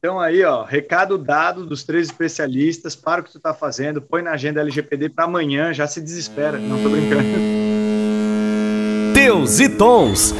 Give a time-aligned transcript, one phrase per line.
[0.00, 4.22] Então aí, ó, recado dado dos três especialistas, para o que tu está fazendo, põe
[4.22, 6.56] na agenda LGPD para amanhã, já se desespera.
[6.56, 7.24] Não tô brincando.
[9.12, 10.32] Teus e Tons.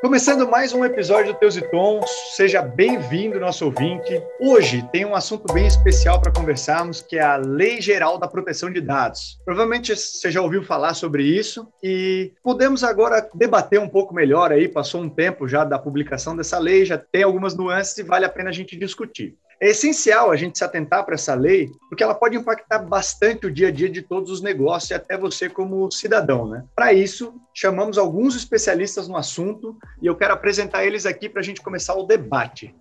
[0.00, 4.18] Começando mais um episódio do Teus e Tons, seja bem-vindo, nosso ouvinte.
[4.40, 8.72] Hoje tem um assunto bem especial para conversarmos, que é a Lei Geral da Proteção
[8.72, 9.38] de Dados.
[9.44, 14.68] Provavelmente você já ouviu falar sobre isso e podemos agora debater um pouco melhor aí,
[14.68, 18.30] passou um tempo já da publicação dessa lei, já tem algumas nuances e vale a
[18.30, 19.36] pena a gente discutir.
[19.62, 23.52] É essencial a gente se atentar para essa lei, porque ela pode impactar bastante o
[23.52, 26.64] dia a dia de todos os negócios e até você como cidadão, né?
[26.74, 31.44] Para isso, chamamos alguns especialistas no assunto e eu quero apresentar eles aqui para a
[31.44, 32.74] gente começar o debate.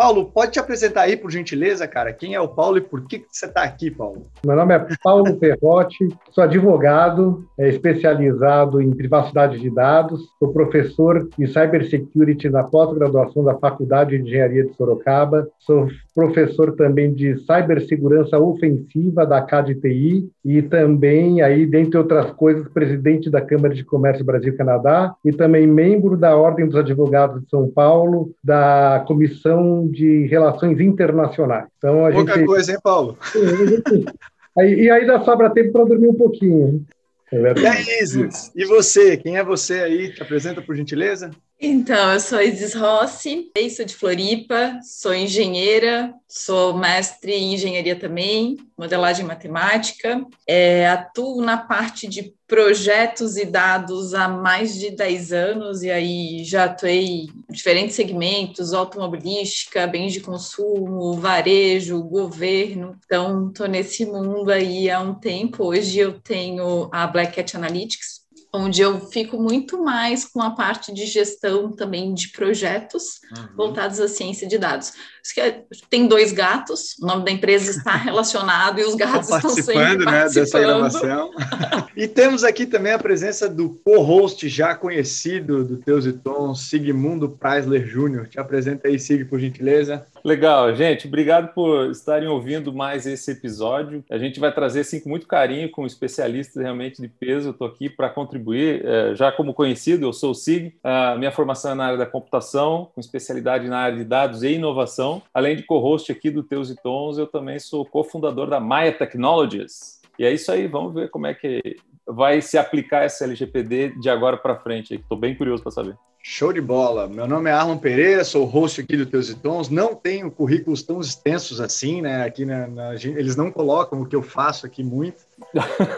[0.00, 2.10] Paulo, pode te apresentar aí, por gentileza, cara?
[2.10, 4.22] Quem é o Paulo e por que você está aqui, Paulo?
[4.42, 11.28] Meu nome é Paulo Ferrotti, sou advogado, é especializado em privacidade de dados, sou professor
[11.38, 18.38] de Cybersecurity na pós-graduação da Faculdade de Engenharia de Sorocaba, sou professor também de cibersegurança
[18.38, 25.14] ofensiva da CADTI e também, aí, dentre outras coisas, presidente da Câmara de Comércio Brasil-Canadá
[25.24, 31.66] e também membro da Ordem dos Advogados de São Paulo, da Comissão de Relações Internacionais.
[31.78, 32.46] Então, a Pouca gente...
[32.46, 33.18] coisa, hein, Paulo?
[34.58, 36.84] Aí, e ainda sobra tempo para dormir um pouquinho.
[37.32, 38.50] É e aí, Isis?
[38.56, 39.16] E você?
[39.16, 40.12] Quem é você aí?
[40.12, 41.30] Te apresenta, por gentileza?
[41.62, 48.56] Então, eu sou Isis Rossi, sou de Floripa, sou engenheira, sou mestre em engenharia também,
[48.78, 55.82] modelagem matemática, é, atuo na parte de projetos e dados há mais de 10 anos,
[55.82, 63.68] e aí já atuei em diferentes segmentos, automobilística, bens de consumo, varejo, governo, então estou
[63.68, 68.19] nesse mundo aí há um tempo, hoje eu tenho a Black Cat Analytics,
[68.52, 73.56] onde eu fico muito mais com a parte de gestão também de projetos uhum.
[73.56, 74.92] voltados à ciência de dados.
[75.38, 80.04] É, tem dois gatos, o nome da empresa está relacionado e os gatos estão sempre
[80.04, 81.30] né, dessa gravação.
[81.96, 87.28] e temos aqui também a presença do co-host já conhecido do Teus e Tons, Sigmundo
[87.28, 88.26] Preisler Júnior.
[88.26, 90.04] Te apresenta aí, Sig, por gentileza.
[90.24, 91.06] Legal, gente.
[91.06, 94.04] Obrigado por estarem ouvindo mais esse episódio.
[94.10, 97.50] A gente vai trazer assim com muito carinho, com especialistas realmente de peso.
[97.50, 98.84] Estou aqui para contribuir.
[98.84, 100.74] É, já como conhecido, eu sou o Sig.
[100.82, 104.52] A minha formação é na área da computação, com especialidade na área de dados e
[104.52, 105.09] inovação.
[105.32, 110.00] Além de co-host aqui do Teus e Tons, eu também sou cofundador da Maya Technologies.
[110.18, 110.66] E é isso aí.
[110.66, 111.76] Vamos ver como é que
[112.06, 114.94] vai se aplicar essa LGPD de agora para frente.
[114.94, 115.96] Estou bem curioso para saber.
[116.22, 117.08] Show de bola.
[117.08, 119.70] Meu nome é Arlon Pereira, sou host aqui do Teus e Tons.
[119.70, 122.24] Não tenho currículos tão extensos assim, né?
[122.24, 125.24] Aqui na, na eles não colocam o que eu faço aqui muito.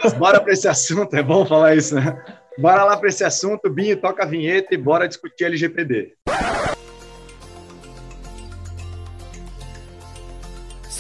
[0.03, 2.23] Mas bora para esse assunto, é bom falar isso, né?
[2.57, 6.13] Bora lá para esse assunto, Binho, toca a vinheta e bora discutir LGPD.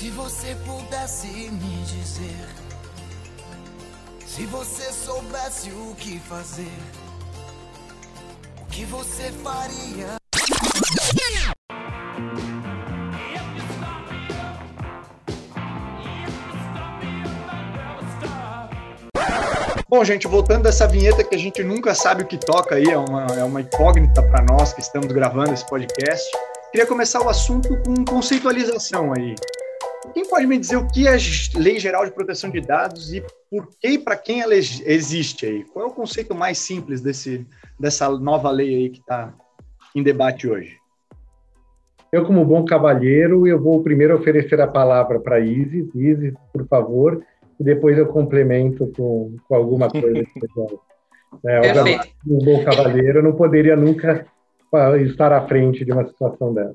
[0.02, 2.48] Se você pudesse me dizer,
[4.26, 6.76] se você soubesse o que fazer
[8.68, 10.16] que você faria?
[19.88, 22.98] Bom, gente, voltando dessa vinheta que a gente nunca sabe o que toca aí, é
[22.98, 26.28] uma, é uma incógnita para nós que estamos gravando esse podcast.
[26.72, 29.36] Queria começar o assunto com conceitualização aí.
[30.12, 31.16] Quem pode me dizer o que é
[31.56, 35.64] Lei Geral de Proteção de Dados e por que e para quem ela existe aí?
[35.64, 37.46] Qual é o conceito mais simples desse,
[37.78, 39.32] dessa nova lei aí que está
[39.94, 40.76] em debate hoje?
[42.10, 45.88] Eu, como bom cavalheiro, eu vou primeiro oferecer a palavra para Isis.
[45.94, 47.24] Isis, por favor,
[47.58, 50.22] e depois eu complemento com, com alguma coisa.
[51.46, 51.60] é,
[52.26, 54.26] um bom cavalheiro não poderia nunca
[55.06, 56.74] estar à frente de uma situação dessa.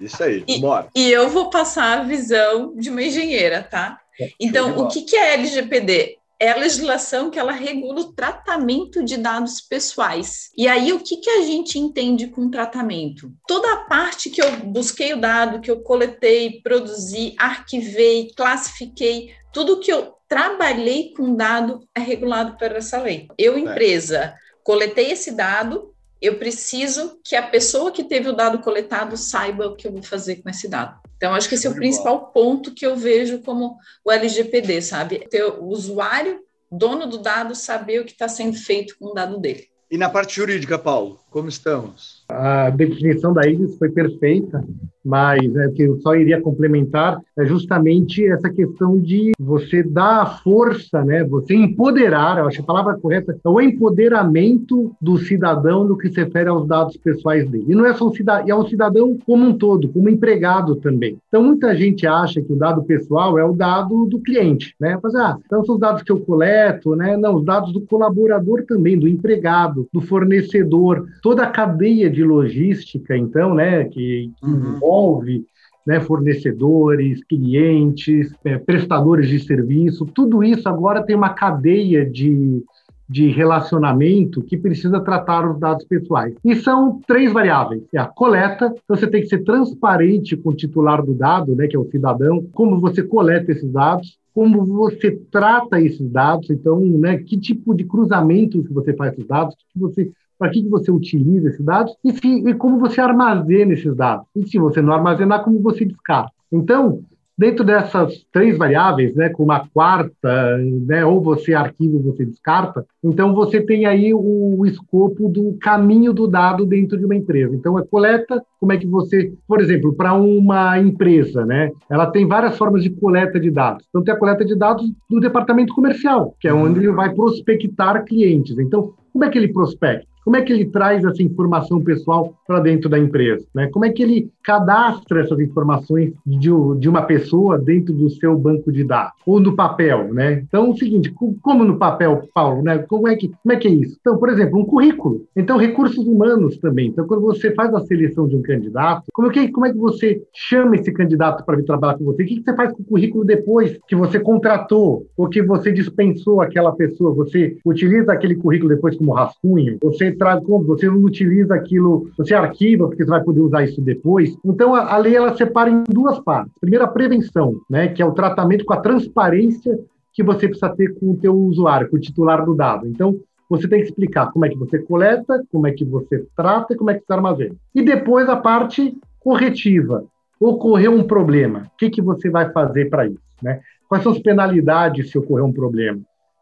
[0.00, 0.88] Isso aí, e, bora.
[0.94, 4.00] E eu vou passar a visão de uma engenheira, tá?
[4.20, 6.16] É, então, o que, que é LGPD?
[6.40, 10.50] É a legislação que ela regula o tratamento de dados pessoais.
[10.56, 13.32] E aí, o que, que a gente entende com tratamento?
[13.46, 19.80] Toda a parte que eu busquei o dado, que eu coletei, produzi, arquivei, classifiquei, tudo
[19.80, 23.26] que eu trabalhei com dado é regulado por essa lei.
[23.36, 29.16] Eu, empresa, coletei esse dado, eu preciso que a pessoa que teve o dado coletado
[29.16, 30.98] saiba o que eu vou fazer com esse dado.
[31.16, 35.26] Então, acho que esse é o principal ponto que eu vejo como o LGPD, sabe?
[35.28, 39.38] Ter o usuário, dono do dado, saber o que está sendo feito com o dado
[39.38, 39.68] dele.
[39.90, 42.24] E na parte jurídica, Paulo, como estamos?
[42.28, 44.62] A definição da ISIS foi perfeita,
[45.04, 50.42] mas é, o que eu só iria complementar é justamente essa questão de você dar
[50.42, 51.24] força, né?
[51.24, 56.22] você empoderar, eu acho a palavra correta, é o empoderamento do cidadão no que se
[56.22, 57.66] refere aos dados pessoais dele.
[57.68, 61.16] E não é só um cidadão, é um cidadão como um todo, como empregado também.
[61.28, 64.98] Então, muita gente acha que o dado pessoal é o dado do cliente, né?
[65.02, 67.16] Mas, ah, então são os dados que eu coleto, né?
[67.16, 73.16] Não, os dados do colaborador também, do empregado, do fornecedor, toda a cadeia de logística,
[73.16, 74.74] então, né, que, que uhum.
[74.74, 75.44] envolve
[75.86, 82.62] né, fornecedores, clientes, é, prestadores de serviço, tudo isso agora tem uma cadeia de,
[83.08, 86.34] de relacionamento que precisa tratar os dados pessoais.
[86.44, 87.82] E são três variáveis.
[87.94, 91.66] É a coleta, então você tem que ser transparente com o titular do dado, né,
[91.66, 96.78] que é o cidadão, como você coleta esses dados, como você trata esses dados, então,
[96.78, 100.62] né, que tipo de cruzamento que você faz com os dados, que você para que,
[100.62, 104.28] que você utiliza esses dados e, se, e como você armazena esses dados.
[104.36, 106.30] E se você não armazenar, como você descarta.
[106.52, 107.02] Então,
[107.38, 112.84] dentro dessas três variáveis, né, com uma quarta, né, ou você arquiva ou você descarta,
[113.02, 117.54] então você tem aí o, o, escopo do caminho do dado dentro de uma empresa.
[117.54, 122.26] Então, a coleta, como é que você, por exemplo, para uma empresa, né, ela tem
[122.26, 123.86] várias formas de coleta de dados.
[123.88, 128.04] Então, tem a coleta de dados do departamento comercial, que é onde ele vai prospectar
[128.04, 128.58] clientes.
[128.58, 130.08] Então, como é que ele prospecta?
[130.28, 133.46] Como é que ele traz essa informação pessoal para dentro da empresa?
[133.54, 133.66] Né?
[133.68, 138.70] Como é que ele cadastra essas informações de, de, uma pessoa dentro do seu banco
[138.70, 139.14] de dados?
[139.24, 140.44] Ou no papel, né?
[140.46, 141.10] Então, é o seguinte,
[141.40, 142.76] como no papel, Paulo, né?
[142.76, 143.96] Como é que, como é, que é isso?
[143.98, 145.24] Então, por exemplo, um currículo.
[145.34, 146.88] Então, recursos humanos também.
[146.88, 149.78] Então, quando você faz a seleção de um candidato, como é que, como é que
[149.78, 152.22] você chama esse candidato para vir trabalhar com você?
[152.22, 155.72] O que, que você faz com o currículo depois que você contratou ou que você
[155.72, 157.14] dispensou aquela pessoa?
[157.14, 159.78] Você utiliza aquele currículo depois como rascunho?
[159.82, 164.36] Você traz, você não utiliza aquilo, você arquiva, porque você vai poder usar isso depois.
[164.44, 166.52] Então, a, a lei ela separa em duas partes.
[166.60, 169.78] Primeiro, a prevenção, né, que é o tratamento com a transparência
[170.12, 172.86] que você precisa ter com o teu usuário, com o titular do dado.
[172.86, 173.16] Então,
[173.48, 176.76] você tem que explicar como é que você coleta, como é que você trata e
[176.76, 177.54] como é que você armazena.
[177.74, 180.04] E depois a parte corretiva.
[180.40, 183.18] Ocorreu um problema, o que, que você vai fazer para isso?
[183.42, 183.60] Né?
[183.88, 186.00] Quais são as penalidades se ocorrer um problema?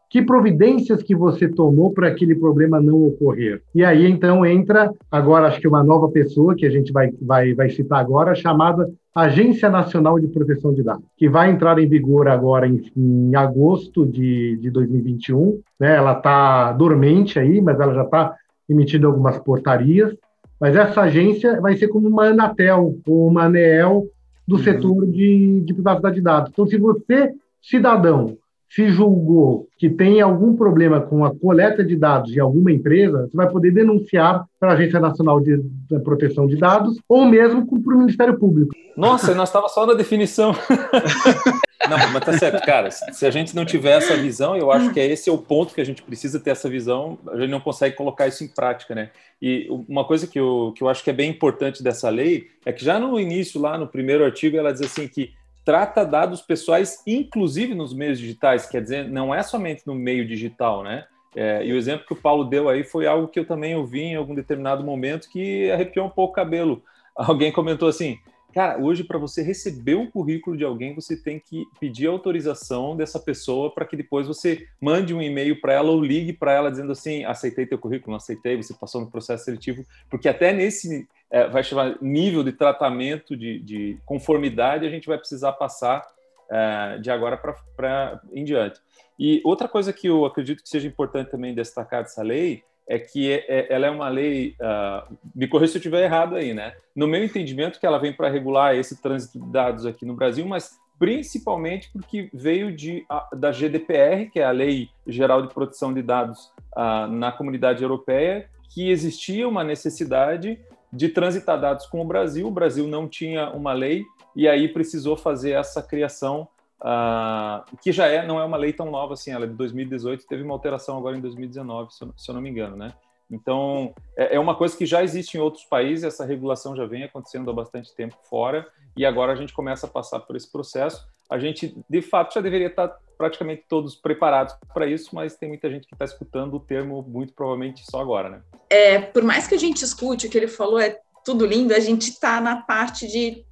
[0.09, 3.61] Que providências que você tomou para aquele problema não ocorrer?
[3.75, 7.53] E aí, então, entra agora, acho que uma nova pessoa que a gente vai, vai,
[7.53, 12.27] vai citar agora, chamada Agência Nacional de Proteção de Dados, que vai entrar em vigor
[12.27, 15.59] agora em, em agosto de, de 2021.
[15.79, 15.95] Né?
[15.95, 18.35] Ela está dormente aí, mas ela já está
[18.69, 20.15] emitindo algumas portarias.
[20.59, 24.07] Mas essa agência vai ser como uma Anatel ou uma ANEEL
[24.47, 24.63] do uhum.
[24.63, 26.49] setor de, de privacidade de dados.
[26.51, 28.37] Então, se você, cidadão,
[28.69, 33.37] se julgou que tem algum problema com a coleta de dados de alguma empresa, você
[33.37, 35.61] vai poder denunciar para a Agência Nacional de
[36.03, 38.73] Proteção de Dados ou mesmo para o Ministério Público.
[38.95, 40.53] Nossa, nós estava só na definição.
[41.89, 42.91] Não, mas tá certo, cara.
[42.91, 45.73] Se a gente não tiver essa visão, eu acho que é esse é o ponto
[45.73, 48.93] que a gente precisa ter essa visão, a gente não consegue colocar isso em prática,
[48.93, 49.11] né?
[49.41, 52.73] E uma coisa que eu, que eu acho que é bem importante dessa lei é
[52.73, 55.31] que já no início, lá no primeiro artigo, ela diz assim que
[55.67, 60.81] trata dados pessoais, inclusive nos meios digitais, quer dizer, não é somente no meio digital,
[60.81, 61.05] né?
[61.35, 63.99] É, e o exemplo que o Paulo deu aí foi algo que eu também ouvi
[63.99, 66.81] em algum determinado momento que arrepiou um pouco o cabelo.
[67.13, 68.17] Alguém comentou assim:
[68.53, 73.19] Cara, hoje para você receber um currículo de alguém, você tem que pedir autorização dessa
[73.19, 76.93] pessoa para que depois você mande um e-mail para ela ou ligue para ela dizendo
[76.93, 81.47] assim: aceitei teu currículo, não aceitei, você passou no processo seletivo, porque até nesse é,
[81.47, 86.05] vai chamar nível de tratamento de, de, conformidade a gente vai precisar passar
[86.49, 87.37] é, de agora
[87.75, 88.79] para em diante.
[89.19, 93.31] E outra coisa que eu acredito que seja importante também destacar dessa lei é que
[93.31, 96.73] é, é, ela é uma lei, uh, me corrija se eu estiver errado aí, né?
[96.95, 100.45] No meu entendimento, que ela vem para regular esse trânsito de dados aqui no Brasil,
[100.45, 106.01] mas principalmente porque veio de, da GDPR, que é a Lei Geral de Proteção de
[106.01, 106.45] Dados
[106.77, 110.57] uh, na Comunidade Europeia, que existia uma necessidade
[110.91, 112.47] de transitar dados com o Brasil.
[112.47, 116.47] O Brasil não tinha uma lei e aí precisou fazer essa criação
[116.79, 120.27] Uh, que já é, não é uma lei tão nova assim, ela é de 2018,
[120.27, 122.93] teve uma alteração agora em 2019, se eu, não me engano, né?
[123.31, 127.03] Então, é, é, uma coisa que já existe em outros países, essa regulação já vem
[127.03, 131.07] acontecendo há bastante tempo fora, e agora a gente começa a passar por esse processo.
[131.29, 135.69] A gente, de fato, já deveria estar praticamente todos preparados para isso, mas tem muita
[135.69, 138.41] gente que está escutando o termo muito provavelmente só agora, né?
[138.69, 141.79] É, por mais que a gente escute o que ele falou, é tudo lindo, a
[141.79, 143.43] gente está na parte de.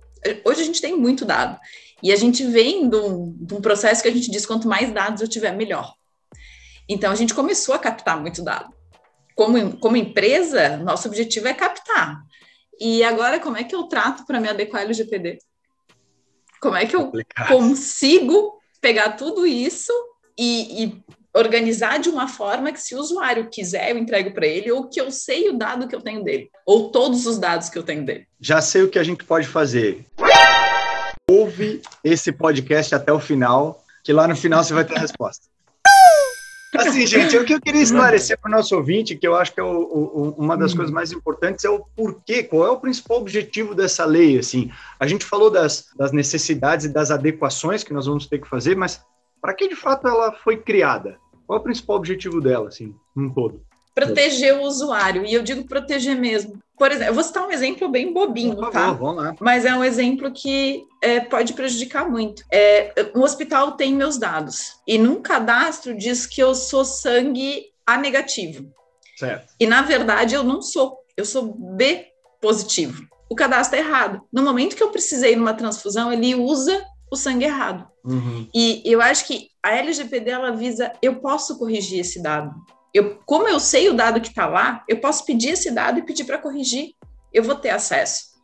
[0.46, 1.60] Hoje a gente tem muito dado.
[2.02, 4.92] E a gente vem de um, de um processo que a gente diz quanto mais
[4.92, 5.94] dados eu tiver, melhor.
[6.88, 8.74] Então a gente começou a captar muito dado.
[9.36, 12.22] como, como empresa, nosso objetivo é captar.
[12.80, 15.40] E agora, como é que eu trato para me adequar ao LGPD?
[16.62, 17.48] Como é que eu Complicado.
[17.48, 19.92] consigo pegar tudo isso
[20.38, 24.72] e, e, organizar de uma forma que, se o usuário quiser, eu entrego para ele,
[24.72, 27.78] ou que eu sei o dado que eu tenho dele, ou todos os dados que
[27.78, 28.26] eu tenho dele.
[28.40, 30.06] Já sei o que a gente pode fazer.
[31.30, 35.48] Ouve esse podcast até o final, que lá no final você vai ter a resposta.
[36.78, 39.60] Assim, gente, o que eu queria esclarecer para o nosso ouvinte, que eu acho que
[39.60, 40.78] é o, o, uma das hum.
[40.78, 44.72] coisas mais importantes, é o porquê, qual é o principal objetivo dessa lei, assim.
[45.00, 48.76] A gente falou das, das necessidades e das adequações que nós vamos ter que fazer,
[48.76, 49.04] mas
[49.42, 51.18] para que, de fato, ela foi criada?
[51.46, 53.62] Qual é o principal objetivo dela, assim, num todo?
[53.96, 56.62] Proteger o usuário, e eu digo proteger mesmo.
[56.78, 58.92] Por exemplo, eu vou citar um exemplo bem bobinho, Por tá?
[58.92, 59.36] vamos lá.
[59.40, 62.44] Mas é um exemplo que é, pode prejudicar muito.
[62.52, 67.98] É, um hospital tem meus dados, e num cadastro diz que eu sou sangue A
[67.98, 68.70] negativo.
[69.16, 69.54] Certo.
[69.58, 72.08] E na verdade eu não sou, eu sou B
[72.42, 73.08] positivo.
[73.30, 74.22] O cadastro é errado.
[74.32, 77.88] No momento que eu precisei numa transfusão, ele usa o sangue errado.
[78.04, 78.48] Uhum.
[78.54, 82.54] E eu acho que a LGPD ela visa, eu posso corrigir esse dado.
[82.96, 86.04] Eu, como eu sei o dado que está lá, eu posso pedir esse dado e
[86.04, 86.94] pedir para corrigir.
[87.34, 88.36] Eu vou ter acesso.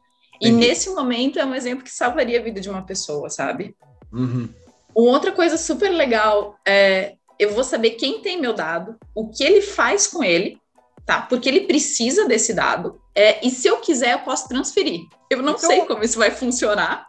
[0.41, 3.73] E nesse momento é um exemplo que salvaria a vida de uma pessoa, sabe?
[4.11, 4.49] Uhum.
[4.93, 9.41] Uma outra coisa super legal é eu vou saber quem tem meu dado, o que
[9.41, 10.59] ele faz com ele,
[11.05, 11.21] tá?
[11.21, 13.01] Porque ele precisa desse dado.
[13.15, 14.99] É, e se eu quiser, eu posso transferir.
[15.29, 15.69] Eu não então...
[15.69, 17.07] sei como isso vai funcionar,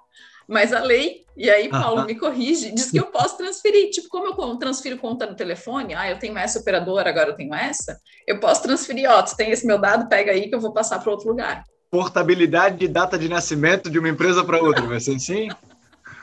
[0.49, 3.91] mas a lei, e aí Paulo me corrige, diz que eu posso transferir.
[3.91, 7.55] Tipo, como eu transfiro conta no telefone, ah, eu tenho essa operadora, agora eu tenho
[7.55, 10.73] essa, eu posso transferir, ó, tu tem esse meu dado, pega aí que eu vou
[10.73, 11.65] passar para outro lugar.
[11.91, 15.49] Portabilidade de data de nascimento de uma empresa para outra, vai ser assim?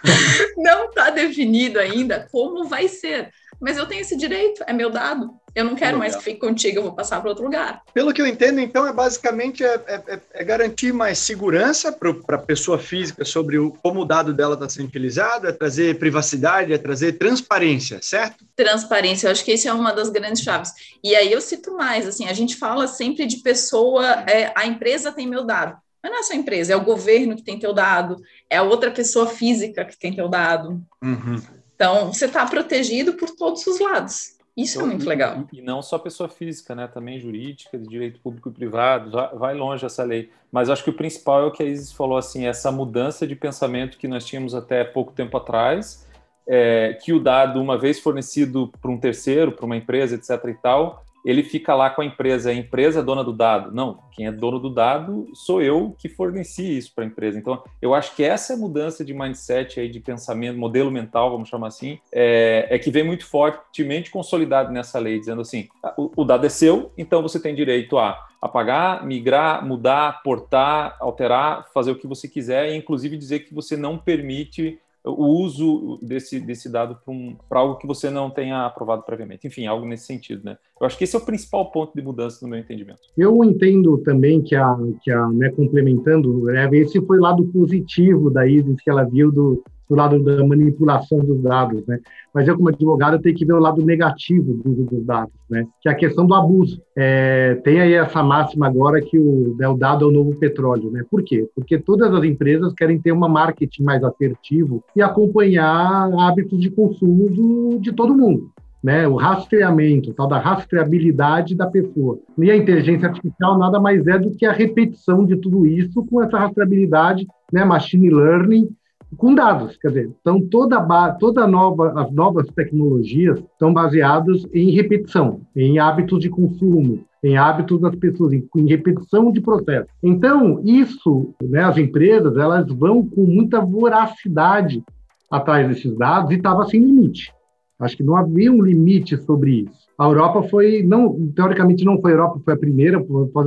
[0.58, 5.38] Não está definido ainda como vai ser, mas eu tenho esse direito, é meu dado.
[5.56, 7.82] Eu não quero mais que fique contigo, eu vou passar para outro lugar.
[7.94, 12.36] Pelo que eu entendo, então, é basicamente é, é, é, é garantir mais segurança para
[12.36, 16.74] a pessoa física sobre o, como o dado dela está sendo utilizado, é trazer privacidade,
[16.74, 18.46] é trazer transparência, certo?
[18.56, 20.72] Transparência, eu acho que isso é uma das grandes chaves.
[21.03, 25.12] E aí eu cito mais, assim, a gente fala sempre de pessoa, é, a empresa
[25.12, 25.77] tem meu dado.
[26.01, 28.63] Mas não é só a empresa, é o governo que tem teu dado, é a
[28.63, 30.82] outra pessoa física que tem teu dado.
[31.01, 31.41] Uhum.
[31.75, 34.38] Então, você está protegido por todos os lados.
[34.62, 35.48] Isso é então, muito legal.
[35.54, 36.88] E, não só pessoa física, né?
[36.88, 40.30] Também jurídica, de direito público e privado, vai longe essa lei.
[40.51, 43.36] Mas acho que o principal é o que a Isis falou, assim, essa mudança de
[43.36, 46.08] pensamento que nós tínhamos até pouco tempo atrás,
[46.48, 50.54] é, que o dado, uma vez fornecido para um terceiro, para uma empresa, etc e
[50.56, 53.72] tal, ele fica lá com a empresa, é a empresa dona do dado.
[53.72, 57.38] Não, quem é dono do dado sou eu que forneci isso para a empresa.
[57.38, 61.68] Então, eu acho que essa mudança de mindset aí, de pensamento, modelo mental, vamos chamar
[61.68, 66.46] assim, é, é que vem muito fortemente consolidado nessa lei, dizendo assim: o, o dado
[66.46, 72.08] é seu, então você tem direito a apagar, migrar, mudar, portar, alterar, fazer o que
[72.08, 77.13] você quiser, e inclusive dizer que você não permite o uso desse, desse dado para
[77.13, 79.48] um, algo que você não tenha aprovado previamente.
[79.48, 80.58] Enfim, algo nesse sentido, né?
[80.79, 83.00] Eu acho que esse é o principal ponto de mudança no meu entendimento.
[83.18, 88.29] Eu entendo também que a, que a né, complementando, né, esse foi o lado positivo
[88.29, 92.00] da ISIS que ela viu do, do lado da manipulação dos dados, né?
[92.34, 95.65] Mas eu, como advogado, tenho que ver o lado negativo do uso dos dados, né?
[95.81, 96.79] Que é a questão do abuso.
[96.96, 100.91] É, tem aí essa máxima agora que o, né, o dado é o novo petróleo,
[100.91, 101.03] né?
[101.10, 101.50] Por quê?
[101.55, 107.27] Porque todas as empresas querem ter uma marketing mais assertivo e acompanhar hábitos de consumo
[107.29, 108.51] do, de todo mundo.
[108.81, 112.17] Né, o rastreamento, tal da rastreabilidade da pessoa.
[112.38, 116.24] E a inteligência artificial nada mais é do que a repetição de tudo isso com
[116.24, 118.69] essa rastreabilidade, né, machine learning
[119.18, 120.80] com dados, quer dizer, então toda
[121.20, 127.82] toda nova as novas tecnologias estão baseadas em repetição, em hábitos de consumo, em hábitos
[127.82, 129.92] das pessoas, em, em repetição de processos.
[130.01, 134.84] Então isso, né, as empresas elas vão com muita voracidade
[135.30, 137.34] atrás desses dados e estava sem limite.
[137.80, 139.88] Acho que não havia um limite sobre isso.
[139.98, 143.04] A Europa foi, não, teoricamente não foi a Europa, foi a primeira.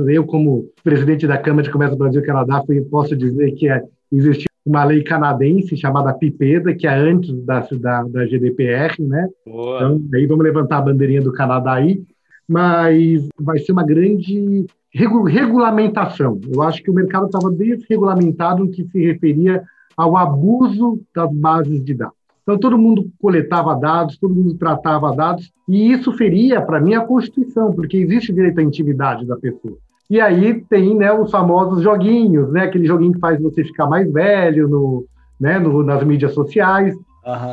[0.07, 3.83] Eu, como presidente da Câmara de Comércio do Brasil e Canadá, posso dizer que é,
[4.11, 9.27] existiu uma lei canadense chamada PIPEDA, que é antes da, da, da GDPR, né?
[9.45, 9.77] Boa.
[9.77, 12.01] Então, aí vamos levantar a bandeirinha do Canadá aí,
[12.47, 16.39] mas vai ser uma grande regulamentação.
[16.47, 19.63] Eu acho que o mercado estava desregulamentado no que se referia
[19.97, 22.15] ao abuso das bases de dados.
[22.43, 27.01] Então, todo mundo coletava dados, todo mundo tratava dados, e isso feria, para mim, a
[27.01, 29.77] Constituição, porque existe direito à intimidade da pessoa.
[30.13, 34.11] E aí tem né, os famosos joguinhos, né, aquele joguinho que faz você ficar mais
[34.13, 35.05] velho no,
[35.39, 36.95] né, no, nas mídias sociais.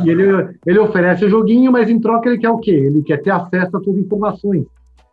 [0.05, 2.73] E ele, ele oferece o joguinho, mas em troca ele quer o quê?
[2.73, 4.67] Ele quer ter acesso a todas as informações.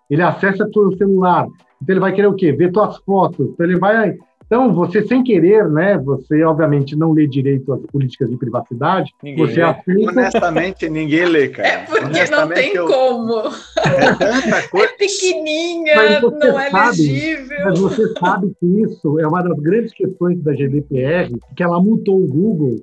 [0.09, 1.47] ele acessa teu celular,
[1.81, 2.51] então ele vai querer o quê?
[2.51, 5.97] Ver tuas fotos, então ele vai então, você sem querer, né?
[5.97, 9.13] Você obviamente não lê direito as políticas de privacidade.
[9.21, 10.11] Ninguém você aceita...
[10.11, 11.67] Honestamente, ninguém lê, cara.
[11.67, 12.87] É porque não tem eu...
[12.87, 13.39] como.
[13.77, 14.85] É tanta coisa.
[14.85, 17.57] É pequenininha, não é sabe, legível.
[17.65, 22.23] Mas você sabe que isso é uma das grandes questões da GDPR, que ela multou
[22.23, 22.77] o Google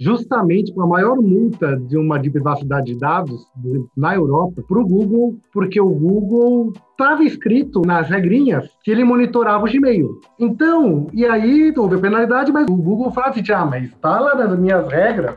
[0.00, 3.46] justamente com a maior multa de uma de privacidade de dados
[3.94, 9.66] na Europa para o Google, porque o Google estava escrito nas regrinhas que ele monitorava
[9.66, 10.18] o Gmail.
[10.38, 14.58] Então, e aí houve penalidade, mas o Google fala assim, ah, mas está lá nas
[14.58, 15.36] minhas regras,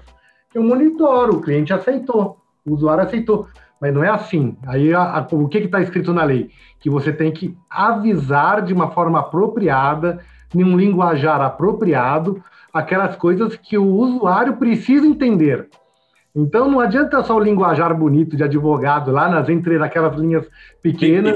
[0.55, 3.47] eu monitoro, o cliente aceitou, o usuário aceitou.
[3.81, 4.55] Mas não é assim.
[4.65, 6.49] Aí a, a, o que está escrito na lei?
[6.79, 10.19] Que você tem que avisar de uma forma apropriada,
[10.55, 12.41] em um linguajar apropriado,
[12.73, 15.69] aquelas coisas que o usuário precisa entender.
[16.35, 20.47] Então não adianta só o linguajar bonito de advogado lá nas entre aquelas linhas
[20.81, 21.35] pequenas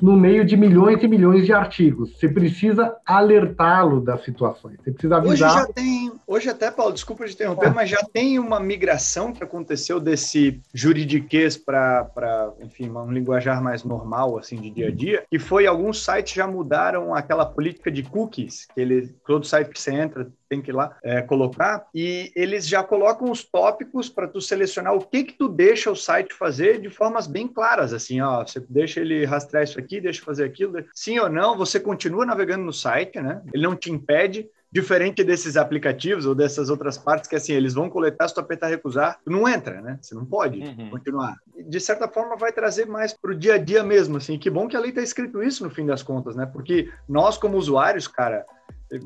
[0.00, 2.16] no meio de milhões e milhões de artigos.
[2.16, 4.76] Você precisa alertá-lo das situações.
[4.82, 5.50] Você precisa avisar.
[5.50, 7.70] Hoje já tem, hoje até Paulo, desculpa te interromper, é.
[7.70, 14.38] mas já tem uma migração que aconteceu desse juridiquês para, enfim, um linguajar mais normal
[14.38, 18.66] assim de dia a dia, e foi alguns sites já mudaram aquela política de cookies,
[18.74, 22.66] que ele todo site que você entra tem que ir lá é, colocar, e eles
[22.66, 26.80] já colocam os tópicos para tu selecionar o que que tu deixa o site fazer
[26.80, 30.84] de formas bem claras, assim, ó, você deixa ele rastrear isso aqui, deixa fazer aquilo,
[30.92, 33.40] sim ou não, você continua navegando no site, né?
[33.54, 37.90] Ele não te impede, diferente desses aplicativos ou dessas outras partes que assim eles vão
[37.90, 39.98] coletar se tu apertar recusar tu não entra né?
[40.00, 40.90] Você não pode uhum.
[40.90, 41.36] continuar.
[41.56, 44.38] De certa forma vai trazer mais para o dia a dia mesmo assim.
[44.38, 46.46] Que bom que a lei está escrito isso no fim das contas né?
[46.46, 48.46] Porque nós como usuários cara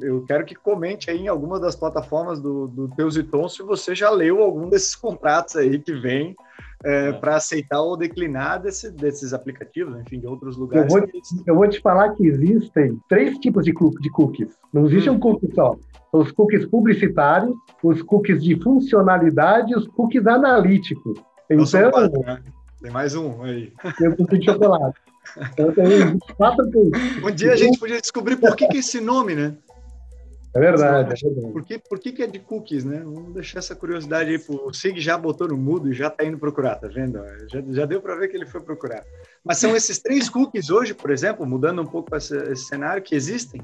[0.01, 3.63] eu quero que comente aí em alguma das plataformas do, do Teus e Tons se
[3.63, 6.35] você já leu algum desses contratos aí que vem
[6.83, 7.13] é, é.
[7.13, 10.93] para aceitar ou declinar desse, desses aplicativos, enfim, de outros lugares.
[10.93, 11.11] Eu vou,
[11.47, 14.57] eu vou, te falar que existem três tipos de, de cookies.
[14.73, 15.15] Não existe hum.
[15.15, 15.77] um cookie só.
[16.13, 21.19] Os cookies publicitários, os cookies de funcionalidade e os cookies analíticos.
[21.51, 22.43] Então, quatro, né?
[22.81, 23.73] tem mais um aí.
[23.99, 24.99] Tem um cookie de chocolate.
[25.53, 27.25] Então, tem quatro cookies.
[27.25, 29.57] Um dia a gente podia descobrir por que, que esse nome, né?
[30.55, 31.53] É verdade, é verdade.
[31.53, 33.01] Por, que, por que, que é de cookies, né?
[33.05, 34.41] Vamos deixar essa curiosidade aí.
[34.49, 37.19] O Sig já botou no mudo e já está indo procurar, tá vendo?
[37.51, 39.03] Já, já deu para ver que ele foi procurar.
[39.45, 43.17] Mas são esses três cookies hoje, por exemplo, mudando um pouco esse, esse cenário, que
[43.17, 43.61] existem?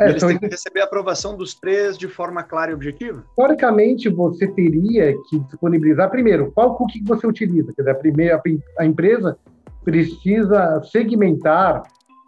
[0.00, 3.24] É, eles têm que receber a aprovação dos três de forma clara e objetiva?
[3.36, 7.72] Teoricamente, você teria que disponibilizar, primeiro, qual cookie que você utiliza.
[7.74, 8.42] Quer dizer, a, primeira,
[8.76, 9.38] a empresa
[9.84, 11.82] precisa segmentar,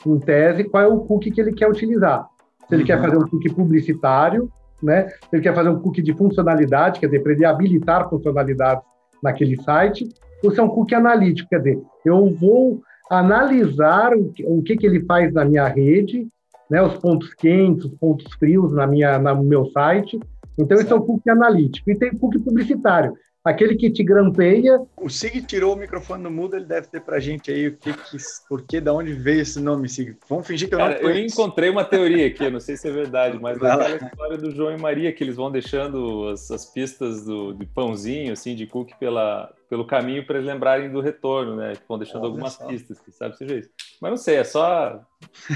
[0.07, 2.29] em tese, qual é o cookie que ele quer utilizar
[2.71, 2.87] se ele uhum.
[2.87, 4.49] quer fazer um cookie publicitário,
[4.81, 5.09] né?
[5.09, 8.85] se ele quer fazer um cookie de funcionalidade, quer dizer, para ele habilitar funcionalidades
[9.23, 10.09] naquele site,
[10.43, 12.81] ou se é um cookie analítico, quer dizer, eu vou
[13.11, 16.29] analisar o que, o que, que ele faz na minha rede,
[16.71, 20.19] né, os pontos quentes, os pontos frios na minha, no meu site.
[20.57, 20.83] Então, certo.
[20.83, 21.91] esse é o cookie analítico.
[21.91, 23.13] E tem cookie publicitário,
[23.45, 24.81] aquele que te grampeia.
[24.97, 27.93] O Sig tirou o microfone do mudo, ele deve ter pra gente aí o que,
[27.93, 28.17] que
[28.49, 30.17] por que, da onde veio esse nome, Sig.
[30.29, 32.89] Vamos fingir que eu Cara, não Eu encontrei uma teoria aqui, eu não sei se
[32.89, 36.67] é verdade, mas aquela história do João e Maria, que eles vão deixando as, as
[36.67, 41.57] pistas do, de pãozinho, assim, de cookie pela, pelo caminho para eles lembrarem do retorno,
[41.57, 41.73] né?
[41.75, 42.67] Que vão deixando Olha algumas só.
[42.67, 43.71] pistas, que sabe seja isso.
[44.01, 45.01] Mas não sei, é só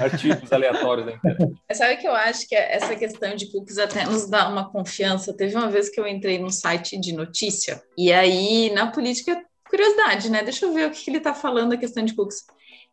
[0.00, 1.54] artigos aleatórios da internet.
[1.72, 5.36] Sabe que eu acho que essa questão de cookies até nos dá uma confiança.
[5.36, 10.30] Teve uma vez que eu entrei num site de notícia, e aí na política, curiosidade,
[10.30, 10.42] né?
[10.42, 12.44] Deixa eu ver o que ele está falando a questão de cookies.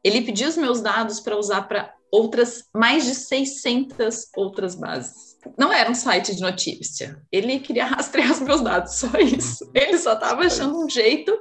[0.04, 5.38] Ele pediu os meus dados para usar para outras, mais de 600 outras bases.
[5.58, 7.22] Não era um site de notícia.
[7.32, 9.70] Ele queria rastrear os meus dados, só isso.
[9.74, 11.36] Ele só estava achando um jeito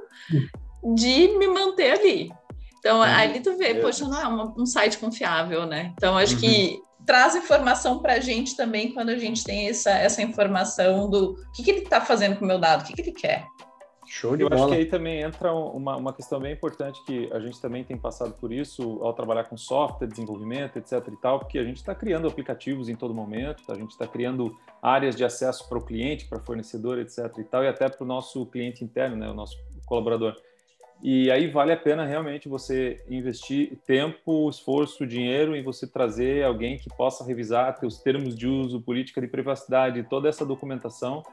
[0.95, 2.31] de me manter ali.
[2.81, 3.03] Então, uhum.
[3.03, 5.93] ali tu vê, poxa, não é uma, um site confiável, né?
[5.95, 6.41] Então, acho uhum.
[6.41, 11.35] que traz informação para a gente também quando a gente tem essa, essa informação do
[11.53, 13.45] que, que ele está fazendo com o meu dado, o que, que ele quer.
[14.07, 14.63] Show de Eu bola.
[14.63, 17.95] acho que aí também entra uma, uma questão bem importante que a gente também tem
[17.95, 21.93] passado por isso ao trabalhar com software, desenvolvimento, etc e tal, porque a gente está
[21.93, 26.25] criando aplicativos em todo momento, a gente está criando áreas de acesso para o cliente,
[26.25, 29.55] para fornecedor, etc e tal, e até para o nosso cliente interno, né, o nosso
[29.85, 30.35] colaborador.
[31.03, 36.77] E aí vale a pena realmente você investir tempo, esforço, dinheiro em você trazer alguém
[36.77, 41.23] que possa revisar teus termos de uso, política de privacidade, toda essa documentação,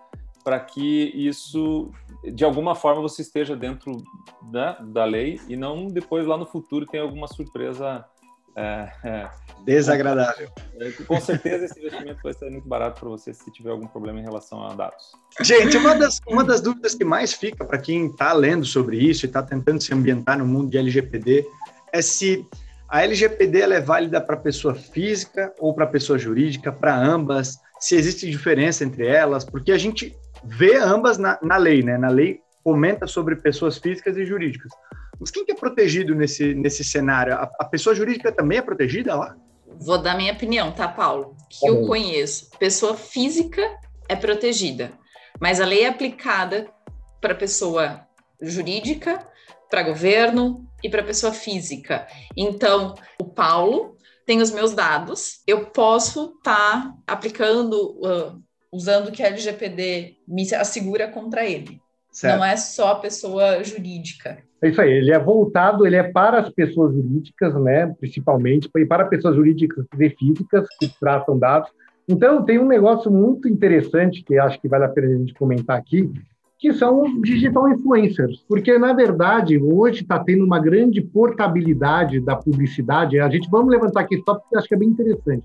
[0.42, 1.90] para que isso,
[2.32, 4.02] de alguma forma, você esteja dentro
[4.50, 8.02] né, da lei e não depois lá no futuro tenha alguma surpresa
[9.64, 10.48] desagradável.
[10.80, 14.18] É, com certeza esse investimento vai ser muito barato para você se tiver algum problema
[14.18, 15.12] em relação a dados.
[15.42, 19.26] Gente, uma das, uma das dúvidas que mais fica para quem está lendo sobre isso
[19.26, 21.46] e está tentando se ambientar no mundo de LGPD
[21.92, 22.46] é se
[22.88, 28.30] a LGPD é válida para pessoa física ou para pessoa jurídica, para ambas, se existe
[28.30, 31.98] diferença entre elas, porque a gente vê ambas na, na lei, né?
[31.98, 34.72] Na lei comenta sobre pessoas físicas e jurídicas.
[35.20, 37.34] Mas quem que é protegido nesse, nesse cenário?
[37.34, 39.36] A, a pessoa jurídica também é protegida lá?
[39.80, 41.36] Vou dar minha opinião, tá, Paulo?
[41.48, 42.50] Que tá eu conheço.
[42.58, 43.62] Pessoa física
[44.08, 44.92] é protegida,
[45.40, 46.68] mas a lei é aplicada
[47.20, 48.06] para pessoa
[48.40, 49.26] jurídica,
[49.70, 52.06] para governo e para pessoa física.
[52.36, 59.22] Então, o Paulo tem os meus dados, eu posso estar tá aplicando, uh, usando que
[59.22, 61.80] a LGPD me assegura contra ele.
[62.10, 62.36] Certo.
[62.38, 64.38] Não é só a pessoa jurídica.
[64.60, 68.84] É isso aí, ele é voltado, ele é para as pessoas jurídicas, né, principalmente, e
[68.84, 71.70] para pessoas jurídicas e físicas que tratam dados.
[72.08, 75.78] Então, tem um negócio muito interessante que acho que vale a pena a gente comentar
[75.78, 76.10] aqui,
[76.58, 82.34] que são os digital influencers, porque na verdade hoje está tendo uma grande portabilidade da
[82.34, 83.20] publicidade.
[83.20, 85.44] A gente vamos levantar aqui só porque acho que é bem interessante,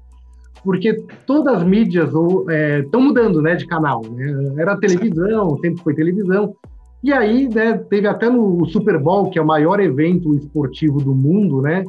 [0.63, 0.93] porque
[1.25, 4.01] todas as mídias estão é, mudando, né, de canal.
[4.09, 4.55] Né?
[4.57, 6.55] Era televisão, sempre foi televisão.
[7.03, 11.13] E aí, né, teve até no Super Bowl, que é o maior evento esportivo do
[11.13, 11.83] mundo, né?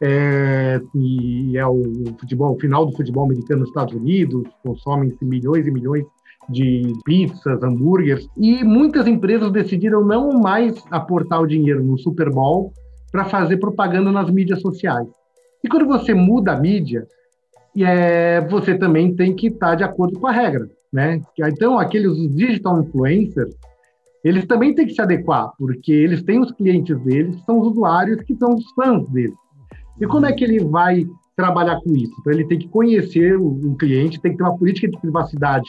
[0.00, 1.82] É, e é o
[2.18, 6.04] futebol, o final do futebol americano nos Estados Unidos, consomem-se milhões e milhões
[6.48, 12.72] de pizzas, hambúrgueres, e muitas empresas decidiram não mais aportar o dinheiro no Super Bowl
[13.12, 15.06] para fazer propaganda nas mídias sociais.
[15.62, 17.06] E quando você muda a mídia,
[17.76, 21.20] é, você também tem que estar de acordo com a regra, né?
[21.38, 23.54] Então, aqueles digital influencers,
[24.24, 27.68] eles também têm que se adequar, porque eles têm os clientes deles, que são os
[27.68, 29.34] usuários, que são os fãs deles.
[30.00, 31.06] E como é que ele vai
[31.36, 32.14] trabalhar com isso?
[32.20, 35.68] Então, ele tem que conhecer o, o cliente, tem que ter uma política de privacidade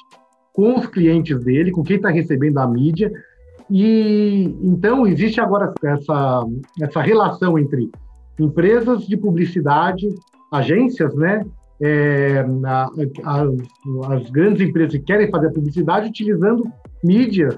[0.53, 3.11] com os clientes dele, com quem está recebendo a mídia.
[3.69, 6.45] E então existe agora essa,
[6.81, 7.89] essa relação entre
[8.39, 10.07] empresas de publicidade,
[10.51, 11.43] agências, né?
[11.81, 12.87] É, a,
[13.23, 16.71] a, as grandes empresas que querem fazer publicidade utilizando
[17.03, 17.57] mídias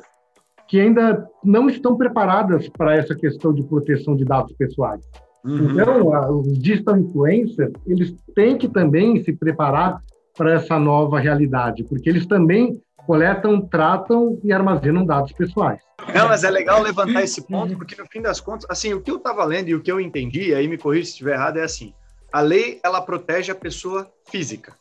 [0.67, 5.01] que ainda não estão preparadas para essa questão de proteção de dados pessoais.
[5.43, 5.71] Uhum.
[5.71, 10.01] Então, a, os digital influencers, eles têm que também se preparar
[10.35, 15.79] para essa nova realidade, porque eles também coletam, tratam e armazenam dados pessoais.
[16.13, 19.11] Não, mas é legal levantar esse ponto, porque no fim das contas, assim, o que
[19.11, 21.63] eu estava lendo e o que eu entendi, aí me corrija se estiver errado, é
[21.63, 21.93] assim,
[22.35, 24.75] a lei, ela protege a pessoa física,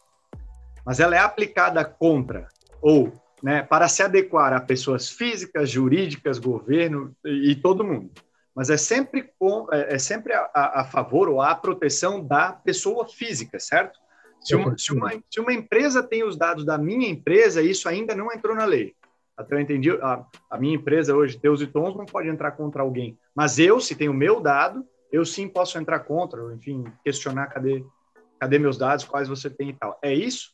[0.85, 2.49] mas ela é aplicada contra,
[2.83, 8.11] ou né, para se adequar a pessoas físicas, jurídicas, governo e, e todo mundo.
[8.57, 13.07] Mas é sempre, com, é, é sempre a, a, favor ou a proteção da pessoa
[13.07, 14.01] física, certo?
[14.41, 18.17] Se uma, se, uma, se uma, empresa tem os dados da minha empresa, isso ainda
[18.17, 18.97] não entrou na lei.
[19.37, 22.83] Até eu entendi, a, a minha empresa hoje, Teus e Tons, não pode entrar contra
[22.83, 23.17] alguém.
[23.33, 27.85] Mas eu, se tenho o meu dado, eu sim posso entrar contra, enfim, questionar cadê,
[28.41, 29.97] cadê meus dados, quais você tem e tal.
[30.03, 30.53] É isso?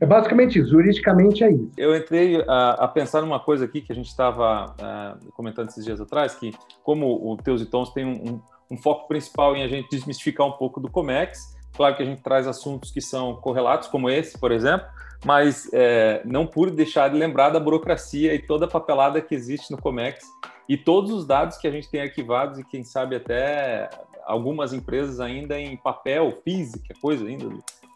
[0.00, 1.70] É basicamente isso, juridicamente é isso.
[1.76, 5.84] Eu entrei a, a pensar numa coisa aqui que a gente estava uh, comentando esses
[5.84, 6.52] dias atrás, que
[6.82, 8.40] como o Teus e Tons tem um, um,
[8.72, 12.20] um, foco principal em a gente desmistificar um pouco do Comex, claro que a gente
[12.20, 14.88] traz assuntos que são correlatos, como esse, por exemplo,
[15.24, 19.70] mas é, não por deixar de lembrar da burocracia e toda a papelada que existe
[19.70, 20.24] no Comex
[20.68, 23.88] e todos os dados que a gente tem arquivados e quem sabe até
[24.24, 27.48] algumas empresas ainda em papel, física, coisa ainda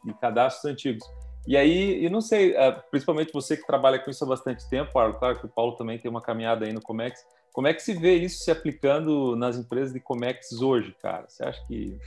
[0.04, 1.07] de cadastros antigos.
[1.46, 4.92] E aí, eu não sei, é, principalmente você que trabalha com isso há bastante tempo,
[4.92, 7.24] claro que o Paulo também tem uma caminhada aí no Comex.
[7.52, 11.24] Como é que se vê isso se aplicando nas empresas de Comex hoje, cara?
[11.26, 11.98] Você acha que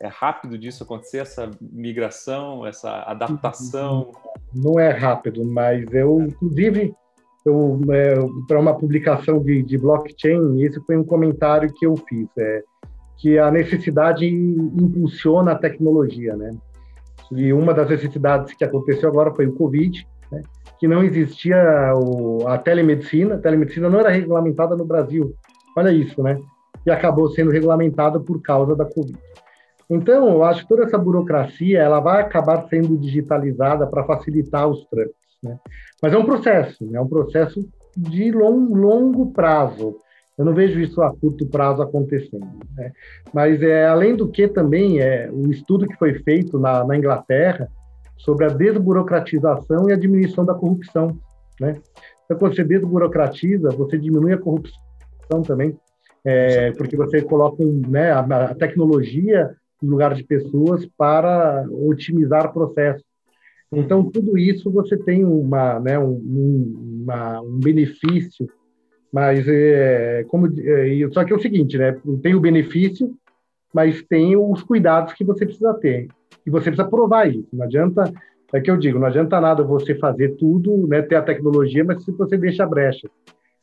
[0.00, 4.12] é rápido disso acontecer, essa migração, essa adaptação?
[4.54, 6.94] Não é rápido, mas eu, inclusive,
[7.92, 8.14] é,
[8.46, 12.62] para uma publicação de, de, blockchain, esse foi um comentário que eu fiz, é,
[13.18, 16.50] que a necessidade impulsiona a tecnologia, né?
[17.32, 20.42] E uma das necessidades que aconteceu agora foi o Covid, né?
[20.78, 21.56] que não existia
[21.94, 25.34] o, a telemedicina, a telemedicina não era regulamentada no Brasil.
[25.76, 26.38] Olha isso, né?
[26.84, 29.18] E acabou sendo regulamentada por causa da Covid.
[29.88, 34.84] Então, eu acho que toda essa burocracia ela vai acabar sendo digitalizada para facilitar os
[34.86, 35.15] trâmites.
[35.42, 35.58] Né?
[36.02, 39.96] Mas é um processo, é um processo de long, longo prazo.
[40.36, 42.46] Eu não vejo isso a curto prazo acontecendo.
[42.76, 42.92] Né?
[43.32, 47.68] Mas é além do que também é o estudo que foi feito na, na Inglaterra
[48.18, 51.18] sobre a desburocratização e a diminuição da corrupção.
[51.60, 51.80] Né?
[52.24, 55.78] Então, quando você desburocratiza, você diminui a corrupção também,
[56.24, 63.04] é, porque você coloca né, a, a tecnologia no lugar de pessoas para otimizar processos.
[63.72, 68.48] Então, tudo isso você tem uma, né, um, uma, um benefício
[69.16, 71.96] mas é, como é, só que é o seguinte, né?
[72.22, 73.14] Tem o benefício,
[73.72, 76.08] mas tem os cuidados que você precisa ter.
[76.44, 77.48] E você precisa provar isso.
[77.50, 78.12] Não adianta,
[78.52, 82.04] é que eu digo, não adianta nada você fazer tudo, né, ter a tecnologia, mas
[82.04, 83.08] se você deixa brecha.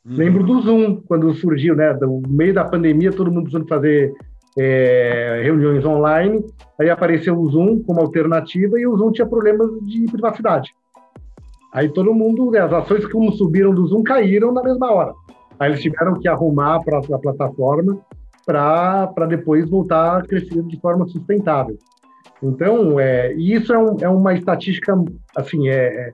[0.04, 0.16] Uhum.
[0.16, 4.12] Lembro do Zoom, quando surgiu, né, no meio da pandemia, todo mundo precisando fazer
[4.58, 6.44] é, reuniões online,
[6.80, 10.74] aí apareceu o Zoom como alternativa e o Zoom tinha problemas de privacidade.
[11.74, 15.14] Aí todo mundo, né, as ações que subiram do Zoom caíram na mesma hora.
[15.60, 18.00] Aí eles tiveram que arrumar para a plataforma
[18.46, 21.78] para depois voltar a crescer de forma sustentável.
[22.42, 24.94] Então, é, isso é, um, é uma estatística,
[25.36, 26.12] assim, é,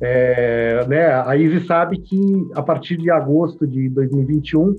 [0.00, 4.74] é, né, a ISE sabe que a partir de agosto de 2021,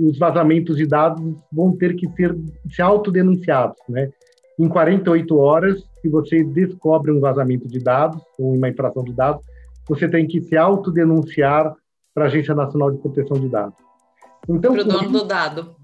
[0.00, 2.36] os vazamentos de dados vão ter que ser
[2.70, 4.10] se autodenunciados, né?
[4.58, 9.42] Em 48 horas, se você descobre um vazamento de dados ou uma infração de dados,
[9.88, 11.74] você tem que se autodenunciar
[12.14, 13.78] para a Agência Nacional de Proteção de Dados.
[14.48, 15.76] Então, para o dono do dado.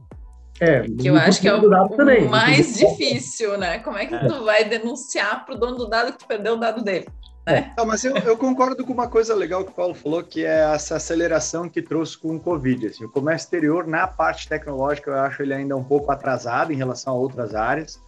[0.61, 3.79] É, que eu acho que é o, o mais difícil, né?
[3.79, 4.27] Como é que é.
[4.27, 7.07] tu vai denunciar para o dono do dado que tu perdeu o dado dele?
[7.47, 7.73] Né?
[7.79, 10.75] Não, mas eu, eu, concordo com uma coisa legal que o Paulo falou, que é
[10.75, 12.89] essa aceleração que trouxe com o Covid.
[12.89, 16.77] Assim, o comércio exterior, na parte tecnológica, eu acho ele ainda um pouco atrasado em
[16.77, 18.01] relação a outras áreas.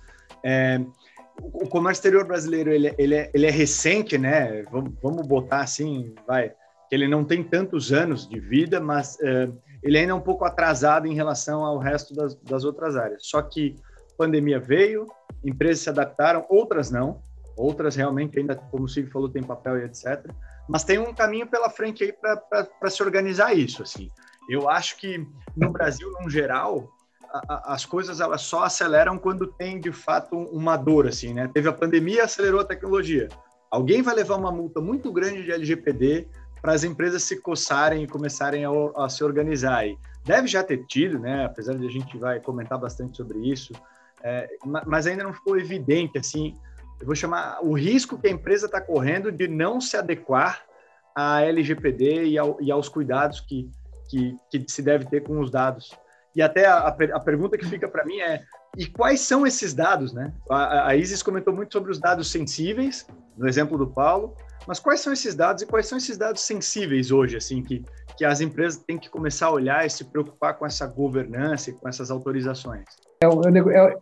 [0.45, 0.81] É,
[1.43, 4.63] o comércio exterior brasileiro ele, ele, é, ele é recente, né?
[4.71, 6.51] Vamos, vamos botar assim, vai,
[6.89, 9.49] que ele não tem tantos anos de vida, mas é,
[9.83, 13.27] ele ainda é um pouco atrasado em relação ao resto das, das outras áreas.
[13.27, 13.77] Só que
[14.19, 15.07] pandemia veio,
[15.45, 17.23] empresas se adaptaram, outras não,
[17.57, 20.31] outras realmente ainda, como o Silvio falou, tem papel e etc.
[20.69, 24.11] Mas tem um caminho pela frente aí para se organizar isso, assim.
[24.49, 25.27] Eu acho que
[25.57, 26.91] no Brasil, no geral,
[27.49, 31.49] as coisas elas só aceleram quando tem de fato uma dor, assim, né?
[31.53, 33.29] Teve a pandemia, acelerou a tecnologia.
[33.71, 36.27] Alguém vai levar uma multa muito grande de LGPD
[36.61, 39.87] para as empresas se coçarem e começarem a, a, se organizar.
[39.87, 41.45] E deve já ter tido, né?
[41.45, 43.73] Apesar de a gente vai comentar bastante sobre isso,
[44.23, 44.49] é,
[44.87, 46.57] mas ainda não ficou evidente assim.
[47.01, 50.63] Eu vou chamar o risco que a empresa está correndo de não se adequar
[51.15, 53.71] à LGPD e, ao, e aos cuidados que,
[54.09, 55.99] que, que, se deve ter com os dados.
[56.35, 58.43] E até a, a pergunta que fica para mim é:
[58.77, 60.33] e quais são esses dados, né?
[60.49, 64.35] A, a Isis comentou muito sobre os dados sensíveis, no exemplo do Paulo,
[64.67, 67.85] mas quais são esses dados e quais são esses dados sensíveis hoje, assim, que,
[68.17, 71.73] que as empresas têm que começar a olhar e se preocupar com essa governança e
[71.73, 72.85] com essas autorizações?
[73.23, 73.27] É,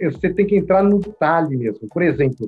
[0.04, 1.88] é, você tem que entrar no detalhe mesmo.
[1.88, 2.46] Por exemplo,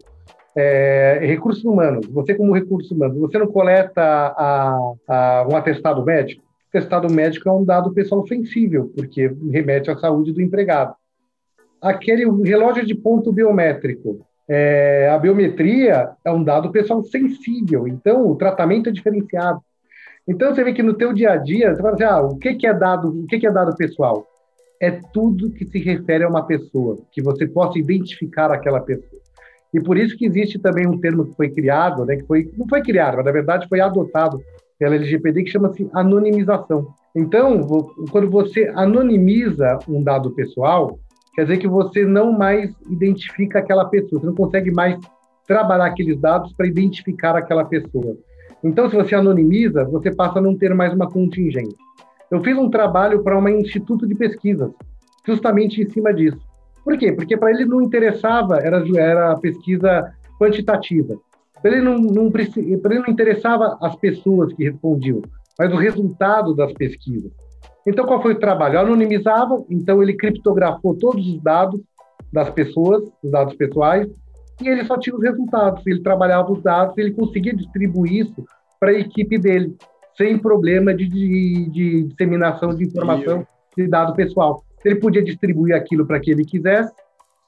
[0.56, 2.06] é, recursos humanos.
[2.08, 6.42] Você, como recurso humano, você não coleta a, a, um atestado médico?
[6.72, 10.94] O atestado médico é um dado pessoal sensível, porque remete à saúde do empregado.
[11.82, 18.36] Aquele relógio de ponto biométrico, é, a biometria é um dado pessoal sensível, então o
[18.36, 19.60] tratamento é diferenciado.
[20.28, 22.54] Então você vê que no teu dia a dia, você fala assim, ah, o que,
[22.54, 24.24] que é dado, o que, que é dado pessoal?
[24.80, 29.20] É tudo que se refere a uma pessoa, que você possa identificar aquela pessoa.
[29.74, 32.68] E por isso que existe também um termo que foi criado, né, que foi, não
[32.68, 34.40] foi criado, mas na verdade foi adotado
[34.80, 36.94] pela LGPD, que chama-se anonimização.
[37.14, 37.60] Então,
[38.10, 40.98] quando você anonimiza um dado pessoal,
[41.34, 44.98] quer dizer que você não mais identifica aquela pessoa, você não consegue mais
[45.46, 48.16] trabalhar aqueles dados para identificar aquela pessoa.
[48.64, 51.76] Então, se você anonimiza, você passa a não ter mais uma contingência.
[52.30, 54.70] Eu fiz um trabalho para um instituto de pesquisas,
[55.26, 56.40] justamente em cima disso.
[56.82, 57.12] Por quê?
[57.12, 61.18] Porque para ele não interessava, era, era pesquisa quantitativa.
[61.62, 65.22] Para ele não, não, ele não interessava as pessoas que respondiam,
[65.58, 67.30] mas o resultado das pesquisas.
[67.86, 68.78] Então, qual foi o trabalho?
[68.78, 71.80] Anonimizava, então ele criptografou todos os dados
[72.32, 74.08] das pessoas, os dados pessoais,
[74.60, 75.86] e ele só tinha os resultados.
[75.86, 78.44] Ele trabalhava os dados, ele conseguia distribuir isso
[78.78, 79.74] para a equipe dele,
[80.16, 83.46] sem problema de, de, de disseminação de informação
[83.76, 84.62] de dado pessoal.
[84.84, 86.92] Ele podia distribuir aquilo para quem ele quisesse,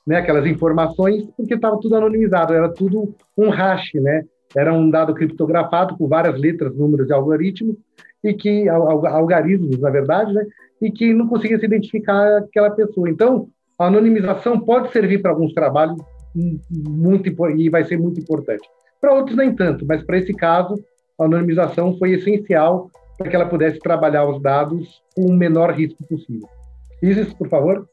[0.06, 4.24] né, aquelas informações, porque estava tudo anonimizado, era tudo um hash, né?
[4.54, 7.76] Era um dado criptografado com várias letras, números e algoritmos,
[8.22, 10.44] e que algarismos, na verdade, né?
[10.80, 13.08] E que não conseguia se identificar aquela pessoa.
[13.08, 15.96] Então, a anonimização pode servir para alguns trabalhos
[16.70, 18.62] muito e vai ser muito importante.
[19.00, 20.74] Para outros nem tanto, mas para esse caso,
[21.18, 26.02] a anonimização foi essencial para que ela pudesse trabalhar os dados com o menor risco
[26.06, 26.48] possível.
[27.02, 27.88] Isis, por favor.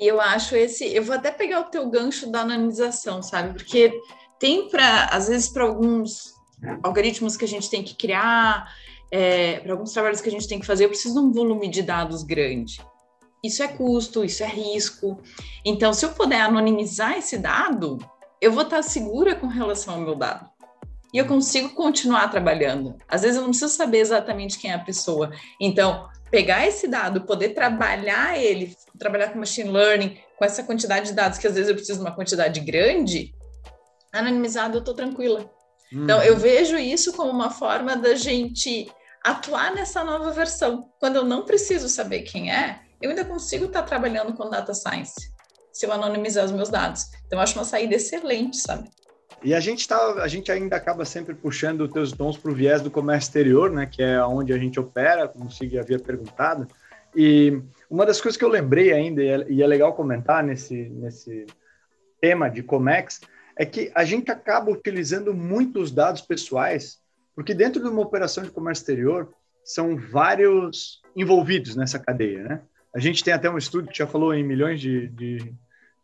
[0.00, 3.52] E eu acho esse, eu vou até pegar o teu gancho da anonimização, sabe?
[3.52, 3.92] Porque
[4.38, 6.32] tem para, às vezes, para alguns
[6.82, 8.74] algoritmos que a gente tem que criar,
[9.10, 11.68] é, para alguns trabalhos que a gente tem que fazer, eu preciso de um volume
[11.68, 12.80] de dados grande.
[13.44, 15.20] Isso é custo, isso é risco.
[15.64, 17.98] Então, se eu puder anonimizar esse dado,
[18.40, 20.48] eu vou estar segura com relação ao meu dado.
[21.12, 22.96] E eu consigo continuar trabalhando.
[23.06, 25.30] Às vezes eu não preciso saber exatamente quem é a pessoa.
[25.60, 31.12] Então, pegar esse dado, poder trabalhar ele, trabalhar com machine learning, com essa quantidade de
[31.12, 33.34] dados, que às vezes eu preciso de uma quantidade grande,
[34.12, 35.50] anonimizado eu estou tranquila.
[35.92, 36.04] Hum.
[36.04, 38.90] Então, eu vejo isso como uma forma da gente
[39.24, 40.88] atuar nessa nova versão.
[40.98, 45.32] Quando eu não preciso saber quem é, eu ainda consigo estar trabalhando com data science,
[45.72, 47.06] se eu anonimizar os meus dados.
[47.26, 48.88] Então, eu acho uma saída excelente, sabe?
[49.42, 52.54] E a gente tá, a gente ainda acaba sempre puxando os teus tons para o
[52.54, 56.68] viés do comércio exterior, né, que é onde a gente opera, como Sig havia perguntado.
[57.16, 61.46] E uma das coisas que eu lembrei ainda, e é, é legal comentar nesse, nesse
[62.20, 63.20] tema de Comex,
[63.56, 66.98] é que a gente acaba utilizando muitos dados pessoais,
[67.34, 69.32] porque dentro de uma operação de comércio exterior,
[69.64, 72.60] são vários envolvidos nessa cadeia, né?
[72.94, 75.54] A gente tem até um estudo que já falou em milhões de, de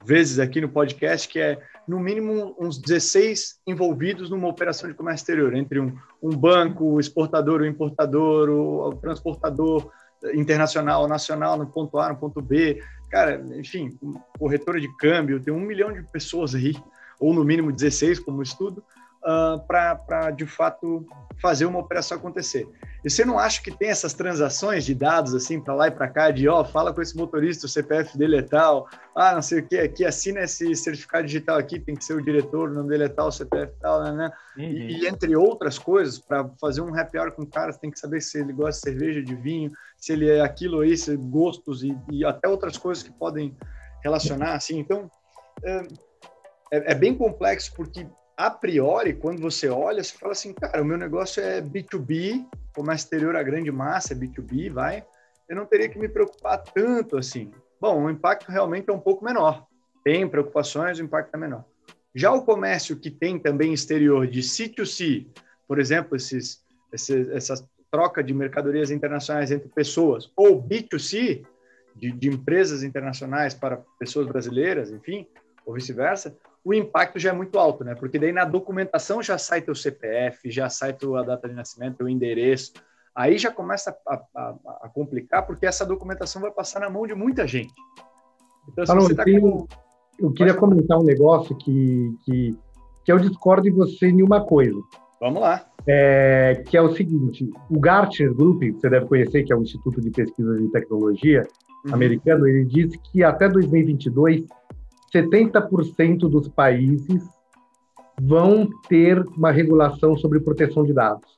[0.06, 5.22] vezes aqui no podcast, que é no mínimo uns 16 envolvidos numa operação de comércio
[5.22, 9.90] exterior, entre um, um banco, o exportador, o importador, o, o transportador
[10.34, 12.82] internacional, nacional, no ponto A, no ponto B.
[13.10, 13.98] Cara, enfim,
[14.38, 16.74] corretora de câmbio, tem um milhão de pessoas aí,
[17.18, 18.82] ou no mínimo 16, como estudo,
[19.26, 21.04] uh, ah, para de fato
[21.42, 22.66] fazer uma operação acontecer.
[23.04, 26.08] E você não acha que tem essas transações de dados assim para lá e para
[26.08, 29.42] cá, de ó, oh, fala com esse motorista, o CPF dele é tal, ah, não
[29.42, 32.74] sei o que, aqui assina esse certificado digital aqui, tem que ser o diretor, o
[32.74, 34.12] nome dele é tal, o CPF tal, né?
[34.12, 34.30] né?
[34.56, 34.64] Uhum.
[34.64, 37.90] E, e, entre outras coisas, para fazer um happy hour com o cara, você tem
[37.90, 41.14] que saber se ele gosta de cerveja, de vinho, se ele é aquilo aí, se
[41.16, 43.54] gostos e, e até outras coisas que podem
[44.02, 44.78] relacionar, assim.
[44.78, 45.10] Então,
[45.62, 45.82] é,
[46.72, 48.06] é, é bem complexo porque
[48.36, 53.06] a priori, quando você olha, você fala assim, cara, o meu negócio é B2B, comércio
[53.06, 55.04] exterior a grande massa, é B2B, vai,
[55.48, 57.50] eu não teria que me preocupar tanto assim.
[57.80, 59.66] Bom, o impacto realmente é um pouco menor.
[60.04, 61.64] Tem preocupações, o impacto é menor.
[62.14, 65.26] Já o comércio que tem também exterior de C2C,
[65.66, 71.46] por exemplo, esses, esses, essa troca de mercadorias internacionais entre pessoas, ou B2C,
[71.94, 75.26] de, de empresas internacionais para pessoas brasileiras, enfim,
[75.64, 77.94] ou vice-versa, o impacto já é muito alto, né?
[77.94, 82.08] Porque daí na documentação já sai teu CPF, já sai tua data de nascimento, teu
[82.08, 82.72] endereço.
[83.14, 87.14] Aí já começa a, a, a complicar, porque essa documentação vai passar na mão de
[87.14, 87.72] muita gente.
[88.68, 89.64] Então, se você tá com...
[90.18, 90.72] Eu queria Pode...
[90.72, 92.58] comentar um negócio que, que,
[93.04, 94.76] que eu discordo de você em uma coisa.
[95.20, 95.64] Vamos lá.
[95.86, 99.62] É, que é o seguinte, o Gartner Group, que você deve conhecer, que é o
[99.62, 101.46] Instituto de Pesquisa de Tecnologia
[101.84, 101.94] uhum.
[101.94, 104.46] americano, ele disse que até 2022
[105.14, 107.22] 70% dos países
[108.20, 111.36] vão ter uma regulação sobre proteção de dados.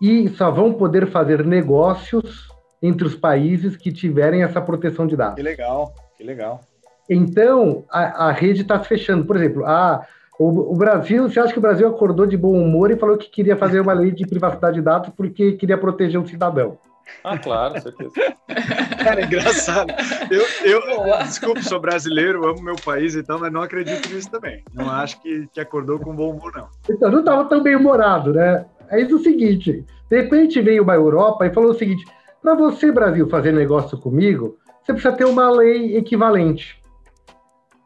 [0.00, 2.48] E só vão poder fazer negócios
[2.82, 5.34] entre os países que tiverem essa proteção de dados.
[5.34, 6.60] Que legal, que legal.
[7.08, 9.24] Então, a, a rede está se fechando.
[9.24, 10.06] Por exemplo, a,
[10.38, 13.28] o, o, Brasil, você acha que o Brasil acordou de bom humor e falou que
[13.28, 16.78] queria fazer uma lei de privacidade de dados porque queria proteger o cidadão?
[17.22, 18.12] Ah, claro, certeza.
[19.02, 19.92] Cara, é engraçado.
[20.30, 24.62] Eu, eu desculpe, sou brasileiro, amo meu país e tal, mas não acredito nisso também.
[24.72, 26.68] Não acho que, que acordou com bom humor, não.
[26.88, 28.64] Então, não estava tão bem humorado, né?
[28.88, 32.04] É isso o seguinte: de repente veio uma Europa e falou o seguinte:
[32.42, 36.80] para você, Brasil, fazer negócio comigo, você precisa ter uma lei equivalente.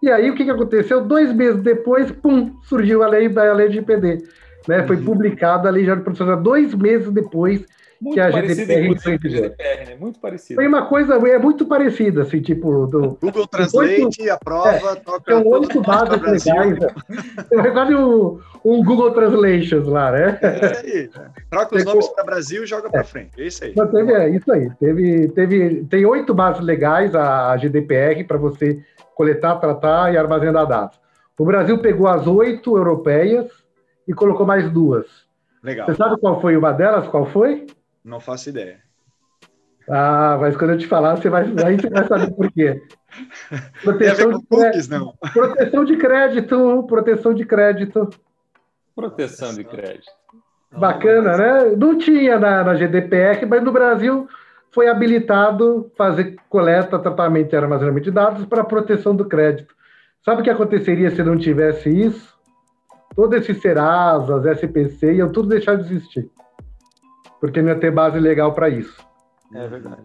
[0.02, 1.02] E aí, o que, que aconteceu?
[1.02, 4.18] Dois meses depois, pum, surgiu a lei da lei de IPD.
[4.68, 4.86] Né?
[4.86, 5.04] Foi uhum.
[5.04, 7.64] publicada a lei de proteção dois meses depois
[8.04, 9.96] muito que a GDPR, GDPR né?
[9.98, 10.56] Muito parecido.
[10.56, 12.86] Foi uma coisa, é muito parecida, assim, tipo...
[12.86, 15.32] Do, Google Translate, oito, aprova, é, toca...
[15.32, 16.78] São oito bases legais.
[17.50, 20.38] É quase um, um, Google Translations lá, né?
[20.42, 21.10] É isso aí.
[21.16, 21.30] Né?
[21.50, 23.04] Troca os nomes para Brasil e joga para é.
[23.04, 23.40] frente.
[23.40, 23.72] É isso aí.
[23.74, 24.70] Mas teve, é isso aí.
[24.78, 28.82] Teve, teve, tem oito bases legais, a GDPR, para você
[29.14, 31.00] coletar, tratar e armazenar dados.
[31.38, 33.50] O Brasil pegou as oito europeias
[34.06, 35.06] e colocou mais duas.
[35.64, 35.86] Legal.
[35.86, 37.08] Você sabe qual foi uma delas?
[37.08, 37.66] Qual foi?
[38.04, 38.80] Não faço ideia.
[39.88, 42.82] Ah, mas quando eu te falar, você vai, aí você vai saber por quê.
[43.82, 45.14] Proteção de cookies, não.
[45.32, 48.10] Proteção de crédito, proteção de crédito.
[48.94, 50.10] Proteção de crédito.
[50.70, 51.76] Bacana, né?
[51.76, 54.28] Não tinha na, na GDPR, mas no Brasil
[54.70, 59.74] foi habilitado fazer coleta, tratamento e armazenamento de dados para proteção do crédito.
[60.24, 62.34] Sabe o que aconteceria se não tivesse isso?
[63.14, 66.28] Todos esses Serasas, SPC, iam tudo deixar de existir
[67.44, 68.96] porque não ia ter base legal para isso.
[69.54, 70.02] É verdade.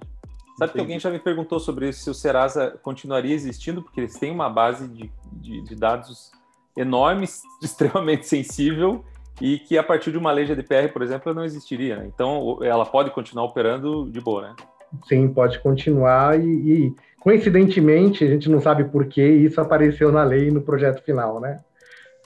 [0.58, 4.20] Sabe que alguém já me perguntou sobre isso, se o Serasa continuaria existindo, porque eles
[4.20, 6.32] têm uma base de, de, de dados
[6.76, 9.06] enormes, extremamente sensível,
[9.40, 11.96] e que a partir de uma lei GDPR, por exemplo, não existiria.
[11.96, 12.12] Né?
[12.14, 14.56] Então, ela pode continuar operando de boa, né?
[15.08, 20.26] Sim, pode continuar e, e, coincidentemente, a gente não sabe por que isso apareceu na
[20.26, 21.62] lei no projeto final, né?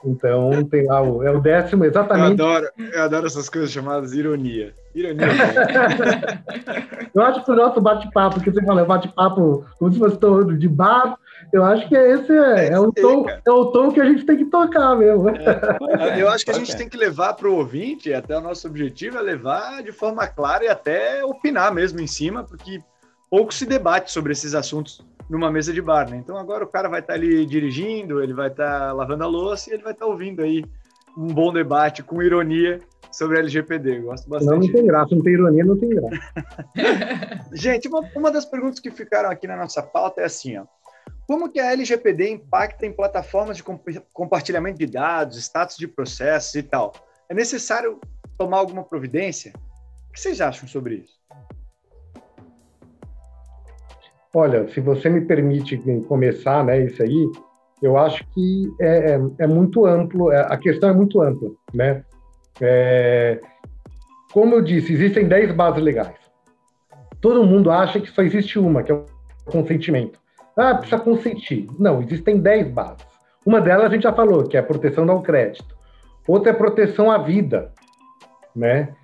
[0.06, 2.40] Então tem lá o, é o décimo exatamente.
[2.40, 4.74] Eu adoro, eu adoro essas coisas chamadas ironia.
[4.94, 5.28] Ironia.
[7.14, 10.68] eu acho que o nosso bate-papo, que você fala, bate-papo como se fosse todo de
[10.68, 11.18] bar,
[11.52, 14.26] eu acho que esse é, é, é o tom, é o tom que a gente
[14.26, 15.30] tem que tocar mesmo.
[15.30, 18.68] É, eu acho que a gente tem que levar para o ouvinte, até o nosso
[18.68, 22.82] objetivo é levar de forma clara e até opinar mesmo em cima, porque
[23.30, 26.18] pouco se debate sobre esses assuntos numa mesa de bar, né?
[26.18, 29.28] Então agora o cara vai estar tá ali dirigindo, ele vai estar tá lavando a
[29.28, 30.64] louça e ele vai estar tá ouvindo aí
[31.18, 32.80] um bom debate com ironia
[33.12, 34.00] sobre LGPD.
[34.00, 34.52] Eu gosto bastante.
[34.52, 36.20] Não, não tem graça, não tem ironia, não tem graça.
[37.54, 40.66] Gente, uma, uma das perguntas que ficaram aqui na nossa pauta é assim, ó.
[41.28, 43.64] Como que a LGPD impacta em plataformas de
[44.12, 46.94] compartilhamento de dados, status de processos e tal?
[47.30, 48.00] É necessário
[48.38, 49.54] tomar alguma providência?
[50.10, 51.14] O que vocês acham sobre isso?
[54.36, 55.78] Olha, se você me permite
[56.08, 57.32] começar, né, isso aí,
[57.82, 62.04] eu acho que é, é, é muito amplo, é, a questão é muito ampla, né?
[62.60, 63.40] É,
[64.32, 66.16] como eu disse, existem 10 bases legais.
[67.22, 69.06] Todo mundo acha que só existe uma, que é o
[69.46, 70.20] consentimento.
[70.58, 71.68] Ah, precisa consentir.
[71.78, 73.06] Não, existem 10 bases.
[73.46, 75.76] Uma delas a gente já falou, que é a proteção ao crédito.
[76.28, 77.72] Outra é proteção à vida,
[78.56, 78.96] né?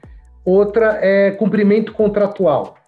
[0.45, 2.78] Outra é cumprimento contratual.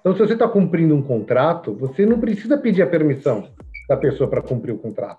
[0.00, 3.48] Então, se você está cumprindo um contrato, você não precisa pedir a permissão
[3.88, 5.18] da pessoa para cumprir o contrato.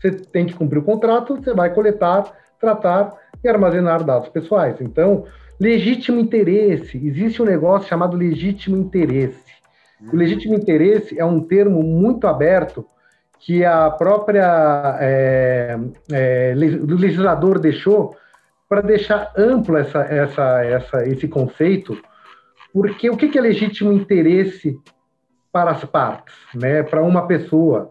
[0.00, 3.12] Você tem que cumprir o contrato, você vai coletar, tratar
[3.42, 4.80] e armazenar dados pessoais.
[4.80, 5.24] Então,
[5.58, 9.50] legítimo interesse, existe um negócio chamado legítimo interesse.
[10.12, 12.86] O legítimo interesse é um termo muito aberto
[13.40, 15.78] que a própria é,
[16.12, 18.16] é, o legislador deixou
[18.68, 22.00] para deixar amplo essa, essa, essa, esse conceito
[22.72, 24.78] porque o que é legítimo interesse
[25.52, 26.82] para as partes, né?
[26.82, 27.90] Para uma pessoa,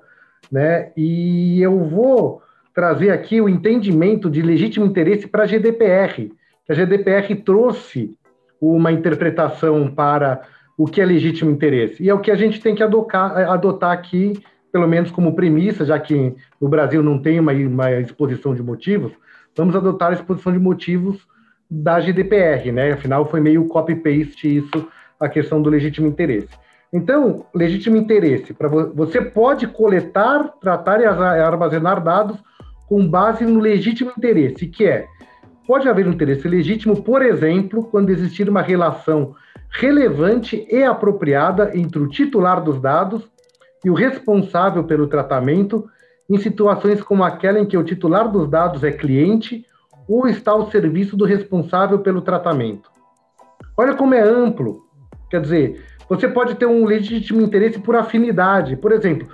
[0.52, 0.92] né?
[0.96, 2.42] E eu vou
[2.74, 6.32] trazer aqui o entendimento de legítimo interesse para a GDPR,
[6.70, 8.16] a GDPR trouxe
[8.62, 10.42] uma interpretação para
[10.78, 12.04] o que é legítimo interesse.
[12.04, 14.34] E é o que a gente tem que adotar, adotar aqui,
[14.72, 19.12] pelo menos como premissa, já que no Brasil não tem uma, uma exposição de motivos,
[19.58, 21.28] vamos adotar a exposição de motivos
[21.70, 22.93] da GDPR, né?
[22.93, 24.88] Afinal, foi meio copy-paste isso,
[25.20, 26.49] a questão do legítimo interesse.
[26.91, 32.38] Então, legítimo interesse, para você pode coletar, tratar e armazenar dados
[32.88, 35.05] com base no legítimo interesse, que é
[35.67, 39.36] pode haver um interesse legítimo, por exemplo, quando existir uma relação
[39.70, 43.30] relevante e apropriada entre o titular dos dados
[43.86, 45.88] e o responsável pelo tratamento,
[46.28, 49.63] em situações como aquela em que o titular dos dados é cliente
[50.10, 52.89] ou está ao serviço do responsável pelo tratamento.
[53.78, 54.82] Olha como é amplo.
[55.30, 58.76] Quer dizer, você pode ter um legítimo interesse por afinidade.
[58.76, 59.28] Por exemplo,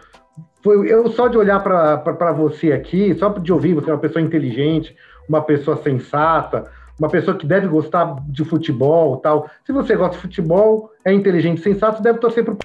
[0.66, 4.96] eu só de olhar para você aqui, só de ouvir, você é uma pessoa inteligente,
[5.30, 6.70] uma pessoa sensata,
[7.00, 9.50] uma pessoa que deve gostar de futebol tal.
[9.64, 12.56] Se você gosta de futebol, é inteligente, sensato, deve torcer para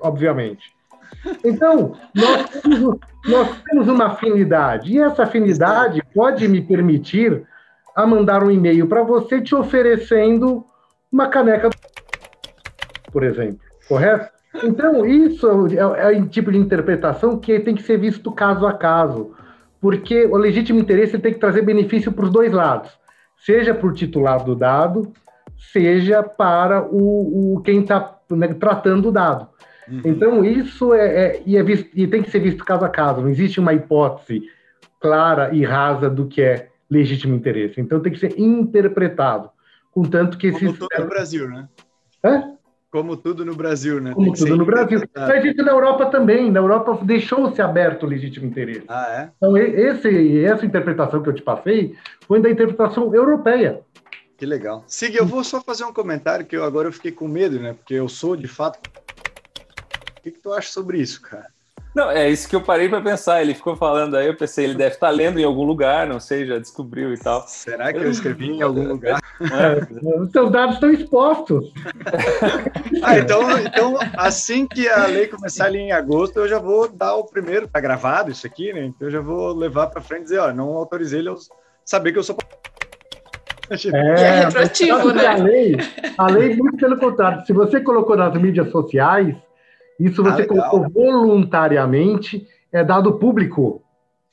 [0.00, 0.74] obviamente.
[1.44, 7.46] Então, nós temos, nós temos uma afinidade, e essa afinidade pode me permitir
[7.94, 10.64] a mandar um e-mail para você te oferecendo
[11.10, 11.70] uma caneca,
[13.12, 14.34] por exemplo, correto?
[14.62, 18.72] Então, isso é, é o tipo de interpretação que tem que ser visto caso a
[18.72, 19.32] caso,
[19.80, 22.90] porque o legítimo interesse tem que trazer benefício para os dois lados,
[23.38, 25.12] seja para o titular do dado,
[25.72, 29.48] seja para o, o quem está né, tratando o dado.
[29.88, 30.00] Uhum.
[30.04, 33.20] Então, isso é, é, e, é visto, e tem que ser visto caso a caso.
[33.20, 34.42] Não existe uma hipótese
[35.00, 37.80] clara e rasa do que é legítimo interesse.
[37.80, 39.50] Então, tem que ser interpretado.
[39.90, 41.68] Contanto que Como tudo no Brasil, né?
[42.24, 42.54] Hã?
[42.94, 44.12] Como tudo no Brasil, né?
[44.14, 45.02] Como tudo no Brasil.
[45.16, 46.48] Mas isso na Europa também.
[46.48, 48.84] Na Europa deixou-se aberto o legítimo interesse.
[48.86, 49.30] Ah, é?
[49.36, 53.80] Então, esse, essa interpretação que eu te passei foi da interpretação europeia.
[54.36, 54.84] Que legal.
[54.86, 57.72] Siga, eu vou só fazer um comentário que eu agora eu fiquei com medo, né?
[57.72, 58.78] Porque eu sou, de fato,
[60.24, 61.46] que, que tu acha sobre isso, cara?
[61.94, 63.40] Não, é isso que eu parei para pensar.
[63.40, 66.18] Ele ficou falando aí, eu pensei, ele deve estar tá lendo em algum lugar, não
[66.18, 67.44] sei, já descobriu e tal.
[67.46, 69.20] Será que eu escrevi em algum lugar?
[69.40, 71.72] É, os seus dados estão expostos.
[73.02, 77.14] ah, então, então, assim que a lei começar ali em agosto, eu já vou dar
[77.14, 78.86] o primeiro, tá gravado isso aqui, né?
[78.86, 81.34] Então eu já vou levar para frente e dizer, ó, não autorizei ele a
[81.84, 82.36] saber que eu sou
[83.70, 85.26] é, é retroativo, né?
[85.26, 85.76] A lei,
[86.18, 89.34] a lei, muito pelo contrário, se você colocou nas mídias sociais,
[89.98, 93.82] isso você ah, colocou voluntariamente, é dado público.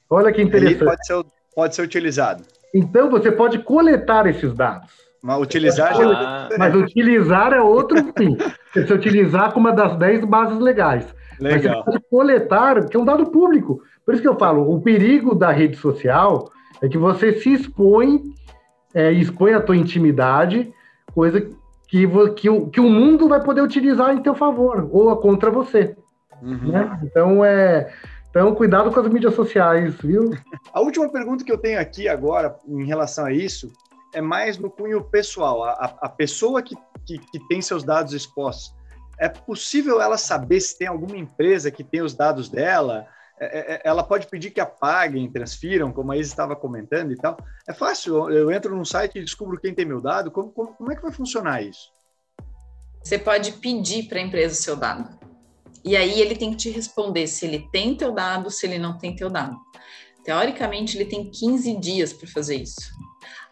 [0.10, 0.86] Olha que interessante.
[0.86, 2.44] Pode ser, pode ser utilizado.
[2.74, 4.92] Então você pode coletar esses dados.
[5.22, 6.50] Mas utilizar já.
[6.52, 8.36] É Mas utilizar é outro fim.
[8.74, 11.06] Você utilizar como uma das 10 bases legais.
[11.40, 11.52] Legal.
[11.52, 13.82] Mas você pode coletar, que é um dado público.
[14.06, 16.50] Por isso que eu falo, o perigo da rede social
[16.82, 18.22] é que você se expõe,
[18.94, 20.72] é, expõe a tua intimidade,
[21.14, 21.46] coisa
[21.92, 25.94] que, que, o, que o mundo vai poder utilizar em teu favor ou contra você.
[26.42, 26.72] Uhum.
[26.72, 27.00] Né?
[27.04, 27.94] Então, é,
[28.30, 30.32] então, cuidado com as mídias sociais, viu?
[30.74, 33.70] A última pergunta que eu tenho aqui agora em relação a isso
[34.14, 35.66] é mais no cunho pessoal.
[35.66, 38.74] A, a pessoa que, que, que, tem seus dados expostos,
[39.20, 43.06] é possível ela saber se tem alguma empresa que tem os dados dela?
[43.42, 47.16] É, é, é ela pode pedir que apaguem, transfiram, como a Isa estava comentando e
[47.16, 47.36] tal.
[47.68, 50.30] É fácil, eu entro num site e descubro quem tem meu dado.
[50.30, 51.92] Como, como, como é que vai funcionar isso?
[53.04, 55.20] Você pode pedir para a empresa o seu dado.
[55.84, 58.98] E aí ele tem que te responder se ele tem teu dado, se ele não
[58.98, 59.58] tem teu dado.
[60.24, 62.92] Teoricamente, ele tem 15 dias para fazer isso.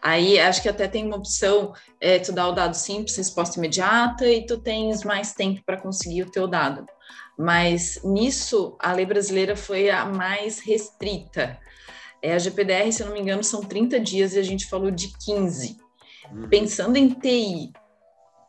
[0.00, 4.26] Aí acho que até tem uma opção, é, tu dá o dado simples, resposta imediata,
[4.26, 6.86] e tu tens mais tempo para conseguir o teu dado.
[7.40, 11.58] Mas nisso, a lei brasileira foi a mais restrita.
[12.20, 14.90] É, a GPDR, se eu não me engano, são 30 dias e a gente falou
[14.90, 15.78] de 15.
[16.30, 16.48] Uhum.
[16.50, 17.72] Pensando em TI,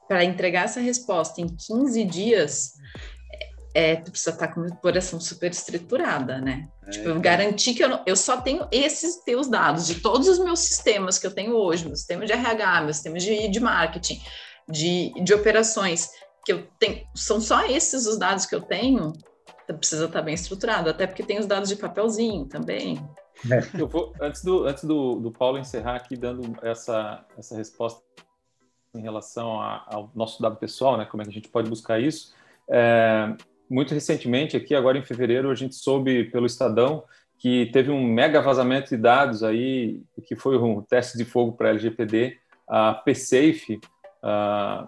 [0.09, 2.73] para entregar essa resposta em 15 dias,
[3.73, 6.67] é, tu precisa estar com uma operação super estruturada, né?
[6.85, 6.89] É.
[6.89, 10.59] Tipo, garantir que eu, não, eu só tenho esses teus dados de todos os meus
[10.59, 14.21] sistemas que eu tenho hoje, meu sistema de RH, meu sistema de, de marketing,
[14.67, 16.09] de, de operações,
[16.45, 19.13] que eu tenho, são só esses os dados que eu tenho,
[19.77, 22.97] precisa estar bem estruturado, até porque tem os dados de papelzinho também.
[23.49, 23.81] É.
[23.81, 28.01] Eu vou, antes do, antes do, do Paulo encerrar aqui, dando essa, essa resposta
[28.93, 31.05] em relação a, ao nosso dado pessoal, né?
[31.05, 32.33] Como é que a gente pode buscar isso?
[32.69, 33.33] É,
[33.69, 37.03] muito recentemente, aqui agora em fevereiro, a gente soube pelo Estadão
[37.41, 41.69] que teve um mega vazamento de dados aí, que foi um teste de fogo para
[41.69, 42.37] a LGPD.
[42.67, 43.81] A PSAFE
[44.23, 44.87] uh,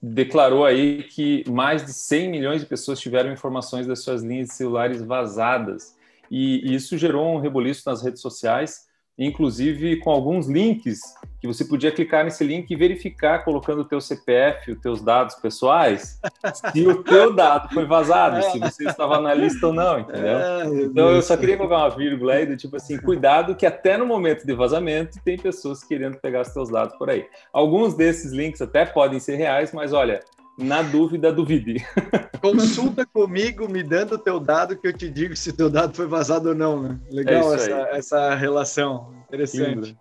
[0.00, 4.54] declarou aí que mais de 100 milhões de pessoas tiveram informações das suas linhas de
[4.54, 5.96] celulares vazadas.
[6.30, 8.85] E, isso gerou um rebuliço nas redes sociais
[9.18, 11.00] inclusive com alguns links
[11.40, 15.34] que você podia clicar nesse link e verificar colocando o teu CPF, os teus dados
[15.36, 16.20] pessoais,
[16.72, 20.38] se o teu dado foi vazado, se você estava na lista ou não, entendeu?
[20.38, 23.96] É, então eu só queria colocar uma vírgula aí do tipo assim, cuidado que até
[23.96, 27.26] no momento de vazamento tem pessoas querendo pegar os teus dados por aí.
[27.52, 30.20] Alguns desses links até podem ser reais, mas olha,
[30.58, 31.76] na dúvida, duvide.
[32.40, 36.06] Consulta comigo, me dando o teu dado, que eu te digo se teu dado foi
[36.06, 36.98] vazado ou não, né?
[37.10, 39.12] Legal é essa, essa relação.
[39.28, 39.88] Interessante.
[39.88, 39.96] Sim.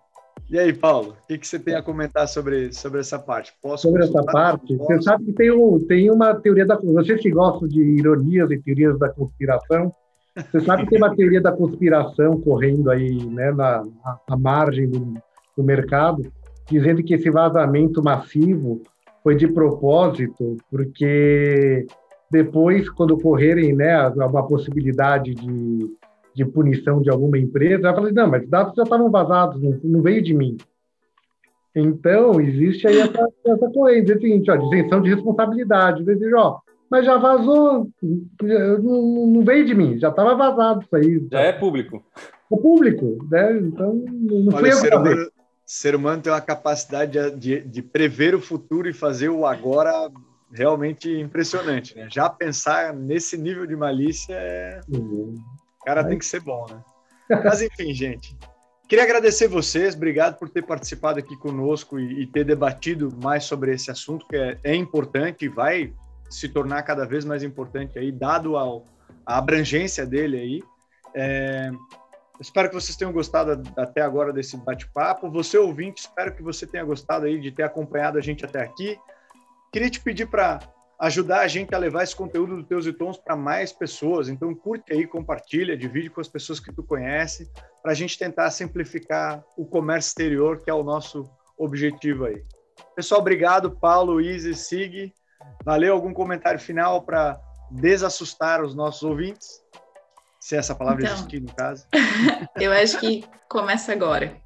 [0.50, 3.52] E aí, Paulo, o que, que você tem a comentar sobre, sobre essa parte?
[3.62, 6.78] Posso sobre essa parte, você sabe que tem, um, tem uma teoria da...
[6.78, 9.92] Vocês que gostam de ironias e teorias da conspiração,
[10.36, 13.84] você sabe que tem uma teoria da conspiração correndo aí né, na,
[14.30, 15.16] na margem do,
[15.58, 16.22] do mercado,
[16.70, 18.82] dizendo que esse vazamento massivo
[19.26, 21.88] foi de propósito, porque
[22.30, 25.98] depois, quando correrem né, uma possibilidade de,
[26.36, 29.60] de punição de alguma empresa, ela fala assim, não, mas os dados já estavam vazados,
[29.60, 30.56] não, não veio de mim.
[31.76, 36.06] Então, existe aí essa, essa corrente, é o seguinte, ó, isenção de responsabilidade.
[36.06, 37.90] Dizer, ó, mas já vazou,
[38.44, 41.28] não, não veio de mim, já estava vazado isso aí.
[41.32, 42.06] Já é público.
[42.54, 43.58] É público, né?
[43.58, 45.35] Então, não Olha, foi eu ser humano
[46.22, 50.12] tem uma capacidade de, de, de, prever o futuro e fazer o agora
[50.52, 52.08] realmente impressionante, né?
[52.12, 54.80] Já pensar nesse nível de malícia é...
[54.90, 55.34] O
[55.86, 56.82] cara tem que ser bom, né?
[57.44, 58.38] Mas enfim, gente.
[58.88, 63.74] Queria agradecer vocês, obrigado por ter participado aqui conosco e, e ter debatido mais sobre
[63.74, 65.92] esse assunto que é, é importante e vai
[66.30, 68.86] se tornar cada vez mais importante aí, dado ao,
[69.26, 70.64] a abrangência dele aí.
[71.16, 71.72] É,
[72.40, 75.30] Espero que vocês tenham gostado até agora desse bate-papo.
[75.32, 79.00] Você ouvinte, espero que você tenha gostado aí de ter acompanhado a gente até aqui.
[79.72, 80.60] Queria te pedir para
[81.00, 84.30] ajudar a gente a levar esse conteúdo do Teus e Tons para mais pessoas.
[84.30, 88.50] Então curte aí, compartilha, divide com as pessoas que tu conhece, para a gente tentar
[88.52, 92.44] simplificar o comércio exterior, que é o nosso objetivo aí.
[92.96, 95.14] Pessoal, obrigado, Paulo, Izzy, Sig.
[95.64, 97.40] Valeu, algum comentário final para
[97.72, 99.62] desassustar os nossos ouvintes?
[100.46, 101.88] Se essa palavra então, existir, no caso.
[102.62, 104.40] eu acho que começa agora.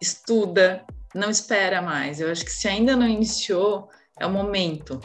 [0.00, 2.20] Estuda, não espera mais.
[2.20, 4.98] Eu acho que se ainda não iniciou, é o momento.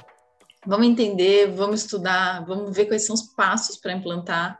[0.66, 4.60] Vamos entender, vamos estudar, vamos ver quais são os passos para implantar.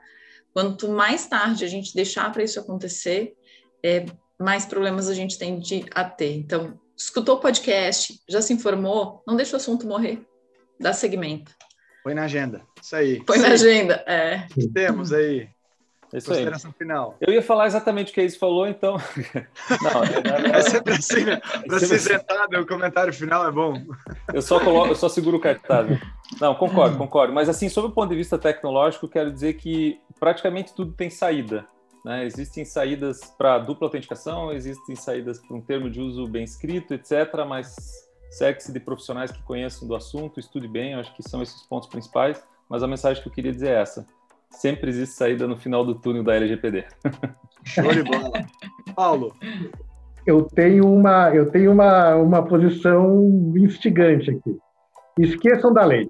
[0.54, 3.34] Quanto mais tarde a gente deixar para isso acontecer,
[3.84, 4.06] é,
[4.40, 6.36] mais problemas a gente tende a ter.
[6.36, 10.24] Então, escutou o podcast, já se informou, não deixa o assunto morrer,
[10.80, 11.52] dá segmento.
[12.04, 13.26] Põe na agenda, isso aí.
[13.26, 13.42] Põe Sim.
[13.42, 14.46] na agenda, é.
[14.72, 15.55] Temos aí.
[16.18, 16.78] Isso Consideração aí.
[16.78, 17.18] final.
[17.20, 18.98] Eu ia falar exatamente o que eles falou, então.
[19.82, 21.42] Não, é, é sempre assim, né?
[21.68, 23.74] Para se sentar, o comentário final é bom.
[24.34, 26.00] Eu só, coloco, eu só seguro o cartaz.
[26.40, 27.34] Não, concordo, concordo.
[27.34, 31.68] Mas, assim, sob o ponto de vista tecnológico, quero dizer que praticamente tudo tem saída.
[32.06, 32.26] Né?
[32.26, 37.34] Existem saídas para dupla autenticação, existem saídas para um termo de uso bem escrito, etc.
[37.48, 37.76] Mas
[38.30, 41.90] segue-se de profissionais que conheçam do assunto, estude bem, eu acho que são esses pontos
[41.90, 42.44] principais.
[42.70, 44.08] Mas a mensagem que eu queria dizer é essa:
[44.58, 46.86] sempre existe saída no final do túnel da LGPD.
[47.64, 48.32] Show de bola.
[48.96, 49.34] Paulo.
[50.26, 54.58] Eu tenho uma, eu tenho uma, uma posição instigante aqui.
[55.20, 56.10] Esqueçam da lei.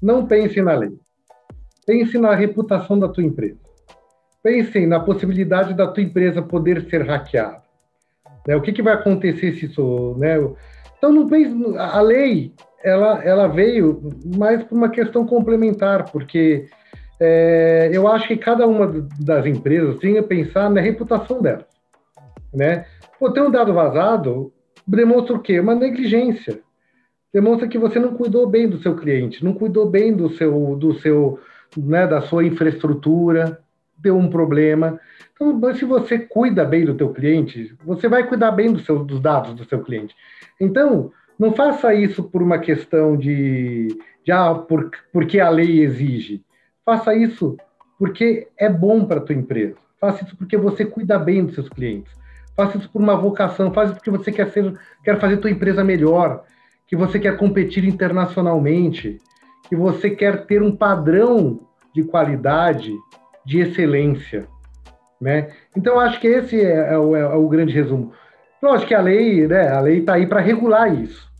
[0.00, 0.92] Não pensem na lei.
[1.86, 3.58] Pense na reputação da tua empresa.
[4.42, 7.62] Pensem na possibilidade da tua empresa poder ser hackeada.
[8.46, 8.56] Né?
[8.56, 10.14] O que, que vai acontecer se isso...
[10.18, 10.36] Né?
[10.96, 11.54] Então, não pense...
[11.76, 14.00] A lei, ela, ela veio
[14.36, 16.68] mais por uma questão complementar, porque
[17.20, 21.66] é, eu acho que cada uma das empresas tem que pensar na reputação delas.
[22.52, 22.86] Né?
[23.18, 24.52] Pô, ter um dado vazado
[24.86, 25.60] demonstra o quê?
[25.60, 26.60] Uma negligência.
[27.32, 30.94] Demonstra que você não cuidou bem do seu cliente, não cuidou bem do seu, do
[30.94, 31.38] seu,
[31.76, 33.60] né, da sua infraestrutura,
[33.96, 34.98] deu um problema.
[35.34, 39.20] Então, se você cuida bem do teu cliente, você vai cuidar bem do seu, dos
[39.20, 40.14] dados do seu cliente.
[40.60, 46.42] Então, não faça isso por uma questão de, de ah, por, porque a lei exige.
[46.90, 47.56] Faça isso
[47.96, 49.76] porque é bom para a tua empresa.
[50.00, 52.12] Faça isso porque você cuida bem dos seus clientes.
[52.56, 53.72] Faça isso por uma vocação.
[53.72, 56.42] Faça isso porque você quer, ser, quer fazer tua empresa melhor,
[56.88, 59.20] que você quer competir internacionalmente,
[59.68, 61.60] que você quer ter um padrão
[61.94, 62.92] de qualidade,
[63.46, 64.48] de excelência.
[65.20, 65.52] Né?
[65.76, 68.12] Então, acho que esse é, é, o, é o, grande resumo.
[68.60, 71.30] Lógico que a lei né, a lei está aí para regular isso,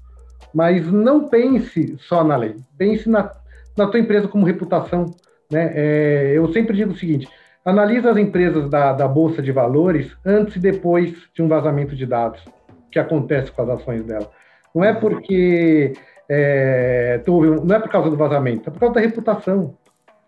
[0.55, 3.32] mas não pense só na lei, pense na,
[3.76, 5.12] na tua empresa como reputação,
[5.51, 5.72] né?
[5.74, 7.28] É, eu sempre digo o seguinte:
[7.64, 12.07] analisa as empresas da, da Bolsa de Valores antes e depois de um vazamento de
[12.07, 12.42] dados,
[12.90, 14.30] que acontece com as ações dela.
[14.74, 15.92] Não é porque
[16.28, 19.76] é, não é por causa do vazamento, é por causa da reputação.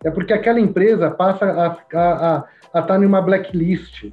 [0.04, 2.44] É porque aquela empresa passa a, a,
[2.74, 4.10] a, estar em uma blacklist,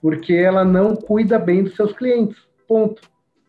[0.00, 2.38] porque ela não cuida bem dos seus clientes.
[2.66, 3.02] Ponto.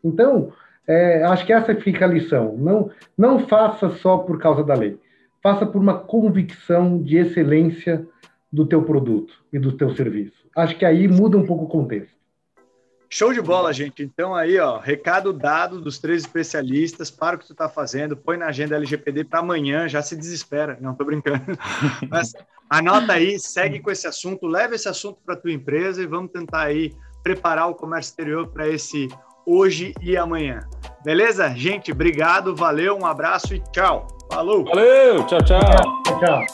[0.04, 0.52] Então,
[0.86, 2.58] é, acho que essa fica a lição.
[2.58, 5.00] Não, não faça só por causa da lei
[5.42, 8.08] faça por uma convicção de excelência
[8.52, 10.46] do teu produto e do teu serviço.
[10.56, 12.22] Acho que aí muda um pouco o contexto.
[13.14, 14.02] Show de bola, gente.
[14.02, 18.38] Então aí, ó, recado dado dos três especialistas, para o que tu está fazendo, põe
[18.38, 20.78] na agenda LGPD para amanhã, já se desespera.
[20.80, 21.44] Não, tô brincando.
[22.10, 22.34] Mas
[22.70, 26.62] anota aí, segue com esse assunto, leva esse assunto para tua empresa e vamos tentar
[26.62, 29.10] aí preparar o comércio exterior para esse
[29.46, 30.62] hoje e amanhã.
[31.04, 31.50] Beleza?
[31.50, 34.08] Gente, obrigado, valeu, um abraço e tchau.
[34.32, 34.64] Falou!
[34.64, 35.26] Valeu!
[35.28, 35.60] Tchau, tchau!
[36.06, 36.46] Tchau, tchau.